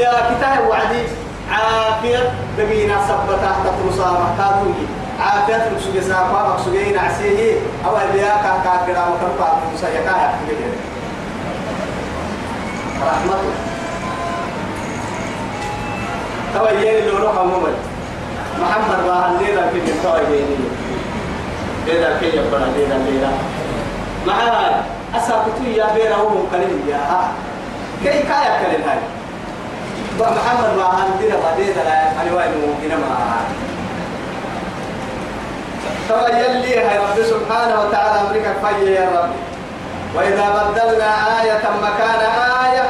يا 0.04 0.12
كتاب 0.12 0.70
وعدي 0.70 1.04
عافية 1.52 2.32
بقينا 2.58 2.98
سبتا 3.08 3.38
تحت 3.44 3.76
رصامة 3.90 4.28
كاتوي 4.38 4.74
عافية 5.20 5.70
رسول 5.78 6.04
ساقا 6.04 6.50
مقصودين 6.50 6.98
عسيه. 6.98 7.54
أو 7.86 7.98
أبياء 7.98 8.36
كاكا 8.44 8.86
كرا 8.86 9.04
وكرقا 9.08 9.60
مسيكا 9.74 10.10
يحكي 10.10 10.56
توا 16.54 16.70
يلي 16.70 17.02
لو 17.10 17.18
روح 17.18 17.38
عموما 17.38 17.70
محمد 18.62 19.08
راح 19.10 19.30
ليلة 19.40 19.62
كده 19.74 19.94
توا 20.04 20.18
يلي 20.20 20.46
ليلة 21.88 22.18
كده 22.22 22.42
يبقى 22.42 22.60
ليلة 22.78 22.98
ليلة. 22.98 23.32
معاي. 24.28 24.72
أساكتو 25.16 25.64
يا 25.76 25.88
بيرا 25.96 26.16
وهم 26.18 26.48
كلمة 26.52 26.82
يا 26.90 26.98
ها. 26.98 27.32
كي 28.04 28.10
كايا 28.10 28.60
كلمة 28.64 28.92
هاي. 28.92 29.00
محمد 30.20 30.80
راح 30.80 30.94
ليلة 31.22 31.36
بعدين 31.44 31.68
لا 31.86 32.12
أنا 32.22 32.34
وين 32.34 32.52
ممكن 32.68 32.96
ما. 32.98 33.18
توا 36.10 36.30
يلي 36.30 36.80
هاي 36.80 36.98
رب 36.98 37.24
سبحانه 37.24 37.82
وتعالى 37.82 38.22
أمريكا 38.22 38.54
فيا 38.54 38.90
يا 38.90 39.10
رب. 39.20 39.30
وإذا 40.16 40.72
بدلنا 40.72 41.42
آية 41.42 41.60
مكان 41.82 42.20
آية 42.66 42.84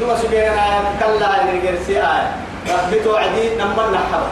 ثم 0.00 0.16
سبحانه 0.22 0.84
كلا 1.00 1.42
إن 1.42 1.48
آية. 1.98 2.47
رب 2.70 3.04
توعدي 3.04 3.54
نمر 3.54 3.90
نحر. 3.90 4.22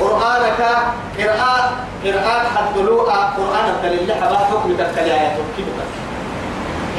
قرآنك 0.00 0.60
قراءة 1.18 1.72
قراءة 2.04 2.44
حدلوء 2.56 3.10
قرآن 3.10 3.66
الدليل 3.74 4.12
حبا 4.12 4.36
حكم 4.36 4.76
تكتل 4.78 5.10
آية 5.10 5.36
كيف 5.56 5.66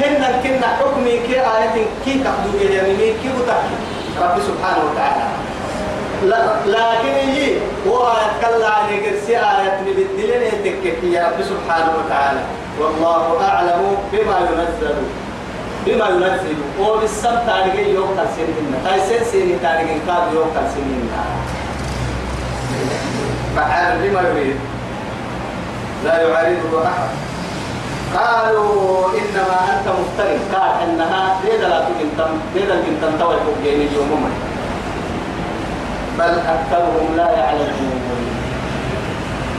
هن 0.00 0.22
كنا 0.42 0.66
حكمي 0.66 1.18
كي 1.26 1.40
آية 1.40 1.86
كي 2.04 2.12
تقدو 2.24 2.58
إلى 2.60 2.78
كي 3.22 3.28
بتحكي 3.28 3.76
رب 4.22 4.36
سبحانه 4.48 4.82
وتعالى. 4.90 5.26
لكن 6.66 7.14
هي 7.34 7.56
هو 7.88 8.12
كلا 8.40 8.68
عن 8.68 8.86
قرسي 9.04 9.38
آية 9.38 9.80
بدلين 9.86 10.42
تكك 10.64 11.04
يا 11.04 11.22
رب 11.28 11.44
سبحانه 11.44 11.92
وتعالى. 11.98 12.40
والله 12.80 13.24
أعلم 13.48 13.96
بما 14.12 14.36
ينزل. 14.38 14.96
بما 15.86 16.08
ينزل. 16.08 16.56
وبالسب 16.80 17.46
تاريخ 17.46 17.74
يوم 17.88 18.10
تلسين 18.16 18.74
هاي 18.86 19.00
سن 19.00 19.24
سين 19.30 19.58
تاريخ 19.62 19.88
كاد 20.06 20.32
يوم 20.34 20.48
تلسين 20.54 21.10
فعال 23.56 23.98
بما 24.02 24.20
يريد. 24.28 24.56
لا 26.04 26.20
يعارضه 26.22 26.84
أحد. 26.84 27.10
قالوا 28.16 29.08
إنما 29.08 29.58
أنت 29.72 29.86
مفترض. 29.88 30.40
قال 30.54 30.72
إنها 30.88 31.40
ليدا 31.44 31.68
لا 31.68 31.80
تجن 31.80 32.10
ليدا 32.54 32.74
تجن 32.74 33.18
توي 33.20 33.36
فوق 33.36 33.62
اليوم 33.64 34.30
بل 36.18 36.34
أكثرهم 36.54 37.16
لا 37.16 37.30
يعلمون. 37.30 38.00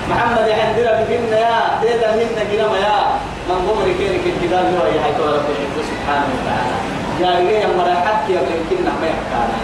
محمد 0.10 0.50
عندنا 0.50 0.92
بهن 1.02 1.34
يا 1.34 1.80
ديدا 1.82 2.10
هن 2.16 2.38
جنما 2.52 2.78
يا. 2.78 3.35
من 3.50 3.70
قمر 3.70 3.86
كيرك 3.98 4.24
الكتاب 4.26 4.66
هو 4.66 4.86
يا 4.86 5.02
حيث 5.04 5.20
رب 5.20 5.48
سبحانه 5.92 6.28
وتعالى. 6.36 6.76
يا 7.22 7.30
رجال 7.40 7.78
مرا 7.78 7.96
حكي 8.06 8.34
يمكن 8.34 8.84
ما 8.84 9.08
يحكانا. 9.08 9.58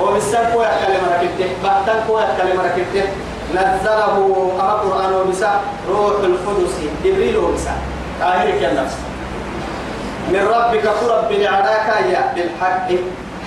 وبالسن 0.00 0.52
كوي 0.52 0.66
كلمة 0.86 1.08
ركبته 1.14 1.50
بعدين 1.64 1.98
كوي 2.06 2.22
كلمة 2.38 2.62
ركبته 2.64 3.06
نزله 3.54 4.14
أما 4.60 4.72
قرآن 4.72 5.12
وبسا 5.14 5.60
روح 5.90 6.16
القدس 6.22 6.74
جبريل 7.04 7.36
وبسا. 7.36 7.74
آخرك 8.22 8.62
النفس 8.70 8.96
من 10.28 10.42
ربك 10.54 10.84
فرب 11.00 11.32
لعراك 11.32 11.88
يا 12.12 12.32
بالحق. 12.34 12.88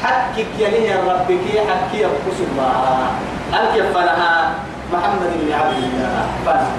حكك 0.04 0.46
يليه 0.60 0.96
ربك 1.10 1.46
حكي 1.70 1.98
يبقس 2.02 2.40
الله 2.42 3.08
أنك 3.54 3.76
فنها 3.94 4.54
محمد 4.94 5.32
بن 5.42 5.52
عبد 5.54 5.78
الله. 5.78 6.26
فنها 6.46 6.72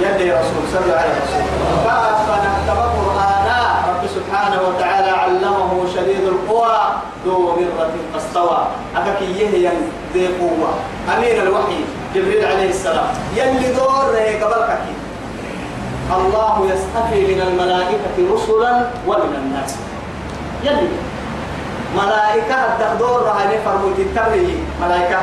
يدي 0.00 0.32
رسول 0.32 0.64
صلى 0.72 0.80
الله 0.84 0.96
عليه 0.96 1.16
وسلم 1.24 1.48
فأفنى 1.84 2.50
قرآنا 2.96 3.58
رب 3.88 4.02
سبحانه 4.16 4.60
وتعالى 4.68 5.10
علمه 5.10 5.70
شديد 5.94 6.24
القوى. 6.24 6.80
ذو 7.26 7.52
مرة 7.52 7.94
فاستوى 8.14 8.60
أكاكي 8.96 9.26
ذي 10.14 10.26
قوة. 10.40 10.70
أمين 11.16 11.36
الوحي 11.40 11.84
جبريل 12.14 12.44
عليه 12.44 12.70
السلام. 12.70 13.08
يلي 13.36 13.72
دور 13.76 14.16
قبل 14.42 14.62
الله 16.10 16.54
يستحي 16.72 17.20
من 17.34 17.40
الملائكة 17.48 18.16
رسلا 18.34 18.72
ومن 19.06 19.34
الناس. 19.42 19.76
يلي. 20.64 20.88
ملائكة 21.96 22.54
الدكتور 22.54 23.22
راه 23.22 23.40
نفرموا 23.52 23.92
تتبعي 23.98 24.54
ملائكة. 24.82 25.20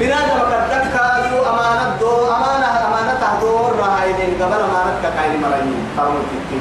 بنادم 0.00 0.30
قدك 0.40 0.82
كادو 0.94 1.42
أمانة 1.50 1.96
دو 2.00 2.26
أمانة 2.26 2.66
أمانة 2.86 3.14
تهدور 3.20 3.76
راه 3.78 4.04
يدين 4.04 4.34
قبل 4.42 4.54
أمانة 4.68 4.94
كاين 5.16 5.40
مرأي 5.42 5.62
فرموا 5.96 6.20
تتبعي 6.30 6.60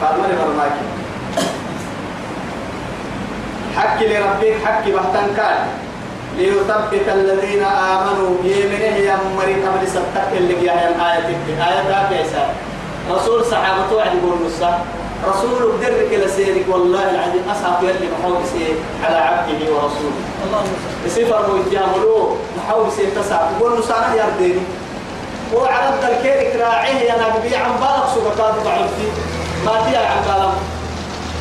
فرموا 0.00 0.26
لمرماكي 0.26 0.86
حكي 3.76 4.06
لربك 4.08 4.56
حكي 4.66 4.92
بحتن 4.92 5.26
كان 5.36 5.66
ليثبت 6.38 7.08
الذين 7.08 7.62
آمنوا 7.64 8.34
يمنه 8.44 8.96
يا 9.08 9.16
مري 9.36 9.54
قبل 9.54 9.88
ستك 9.88 10.28
اللي 10.36 10.66
يا 10.66 10.72
آية 10.72 11.26
آية 11.68 12.08
كيسا 12.10 12.46
رسول 13.10 13.44
صحابته 13.44 13.96
وعد 13.96 14.10
يقول 14.14 14.38
رسول 15.26 15.72
بدرك 15.72 16.12
لسيرك 16.12 16.64
والله 16.68 17.10
العظيم 17.10 17.42
أصحاب 17.50 17.82
يلي 17.84 18.08
محاول 18.18 18.36
سي 18.52 18.74
على 19.04 19.16
عبده 19.16 19.72
ورسوله. 19.74 20.18
يسيفر 21.06 21.50
ويتياملوه 21.50 22.36
محاول 22.58 22.92
سي 22.92 23.06
تسع 23.06 23.40
يقول 23.58 23.78
نصا 23.78 24.14
يرديني 24.14 24.60
وعرب 25.54 25.94
الكيرك 26.02 26.56
راعيه 26.60 27.00
يا 27.10 27.14
نبي 27.14 27.56
عن 27.56 27.70
بالك 27.80 28.04
سوكات 28.14 28.54
بعرفتي 28.64 29.08
ما 29.64 29.72
تيا 29.90 29.98
عن 29.98 30.22
بالك 30.26 30.54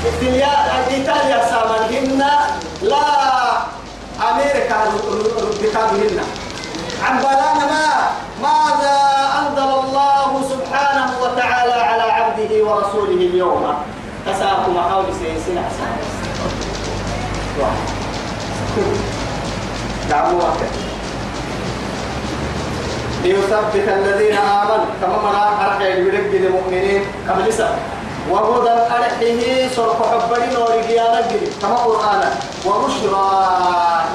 الدنيا 0.06 0.52
إيطاليا 0.90 1.46
سامنهن 1.50 2.24
لا 2.82 3.08
أمريكا 4.32 4.78
ربكابهن 5.42 6.20
عن 7.04 7.18
بلانا 7.20 7.66
ما 7.72 7.88
ماذا 8.42 8.98
أنزل 9.40 9.70
الله 9.84 10.42
سبحانه 10.50 11.10
وتعالى 11.22 11.74
على 11.74 12.04
عبده 12.04 12.64
ورسوله 12.66 13.14
اليوم؟ 13.14 13.74
تساكم 14.26 14.80
حول 14.90 15.06
سيسين 15.14 15.58
أحسان 15.58 15.98
دعموا 20.10 20.42
ليثبت 23.24 23.76
الذين 23.76 24.38
آمنوا. 24.38 24.86
كما 25.02 25.18
مرا 25.18 25.58
حركة 25.60 25.86
يبرك 25.86 26.30
المؤمنين 26.34 27.02
كما 27.28 27.42
لسه 27.48 27.76
وهدى 28.30 28.70
أرحه 28.70 29.70
صرف 29.76 29.98
حبرين 30.12 30.58
ورقيانا 30.58 31.22
كما 31.62 31.76
قرآنا 31.76 32.30
وبشرى 32.66 33.30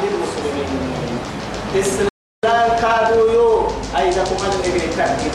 للمسلمين. 0.02 2.08
لا 2.44 2.66
يكادوا 2.66 3.30
يو. 3.32 3.68
أيدكم 3.98 4.36
من 4.42 4.52
إبن 4.66 4.96
تأكيد 4.96 5.34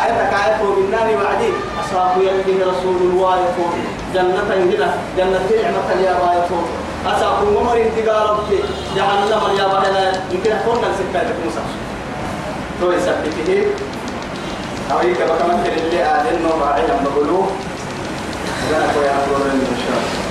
آية 0.00 0.30
كايفو 0.30 0.74
بالنار 0.74 1.08
وعدي 1.16 1.50
أصاب 1.80 2.22
يلقيه 2.22 2.64
رسول 2.64 2.96
الله 3.02 3.36
يفور 3.44 3.72
جنة 4.14 4.40
هنا 4.54 4.94
جنة 5.16 5.40
نعمة 5.62 5.90
يا 6.04 6.12
بايفور 6.20 6.64
أصاب 7.06 7.56
عمر 7.56 7.76
انتقال 7.76 8.30
ربك 8.30 8.64
جهنم 8.96 9.56
يا 9.58 9.66
بايلا 9.66 10.12
يمكن 10.32 10.52
أكون 10.52 10.76
نفسك 10.76 11.06
كايفك 11.12 11.34
مصر 11.46 11.66
تو 12.80 12.92
يسبته 12.92 13.66
أريك 14.92 15.18
بكمثل 15.22 15.72
اللي 15.76 16.04
آدم 16.04 16.60
وعيلا 16.60 16.94
بقولوه 17.04 17.46
ذلك 18.70 18.96
يا 19.04 19.12
أبو 19.24 19.34
إن 19.44 19.76
شاء 19.82 19.96
الله. 19.98 20.25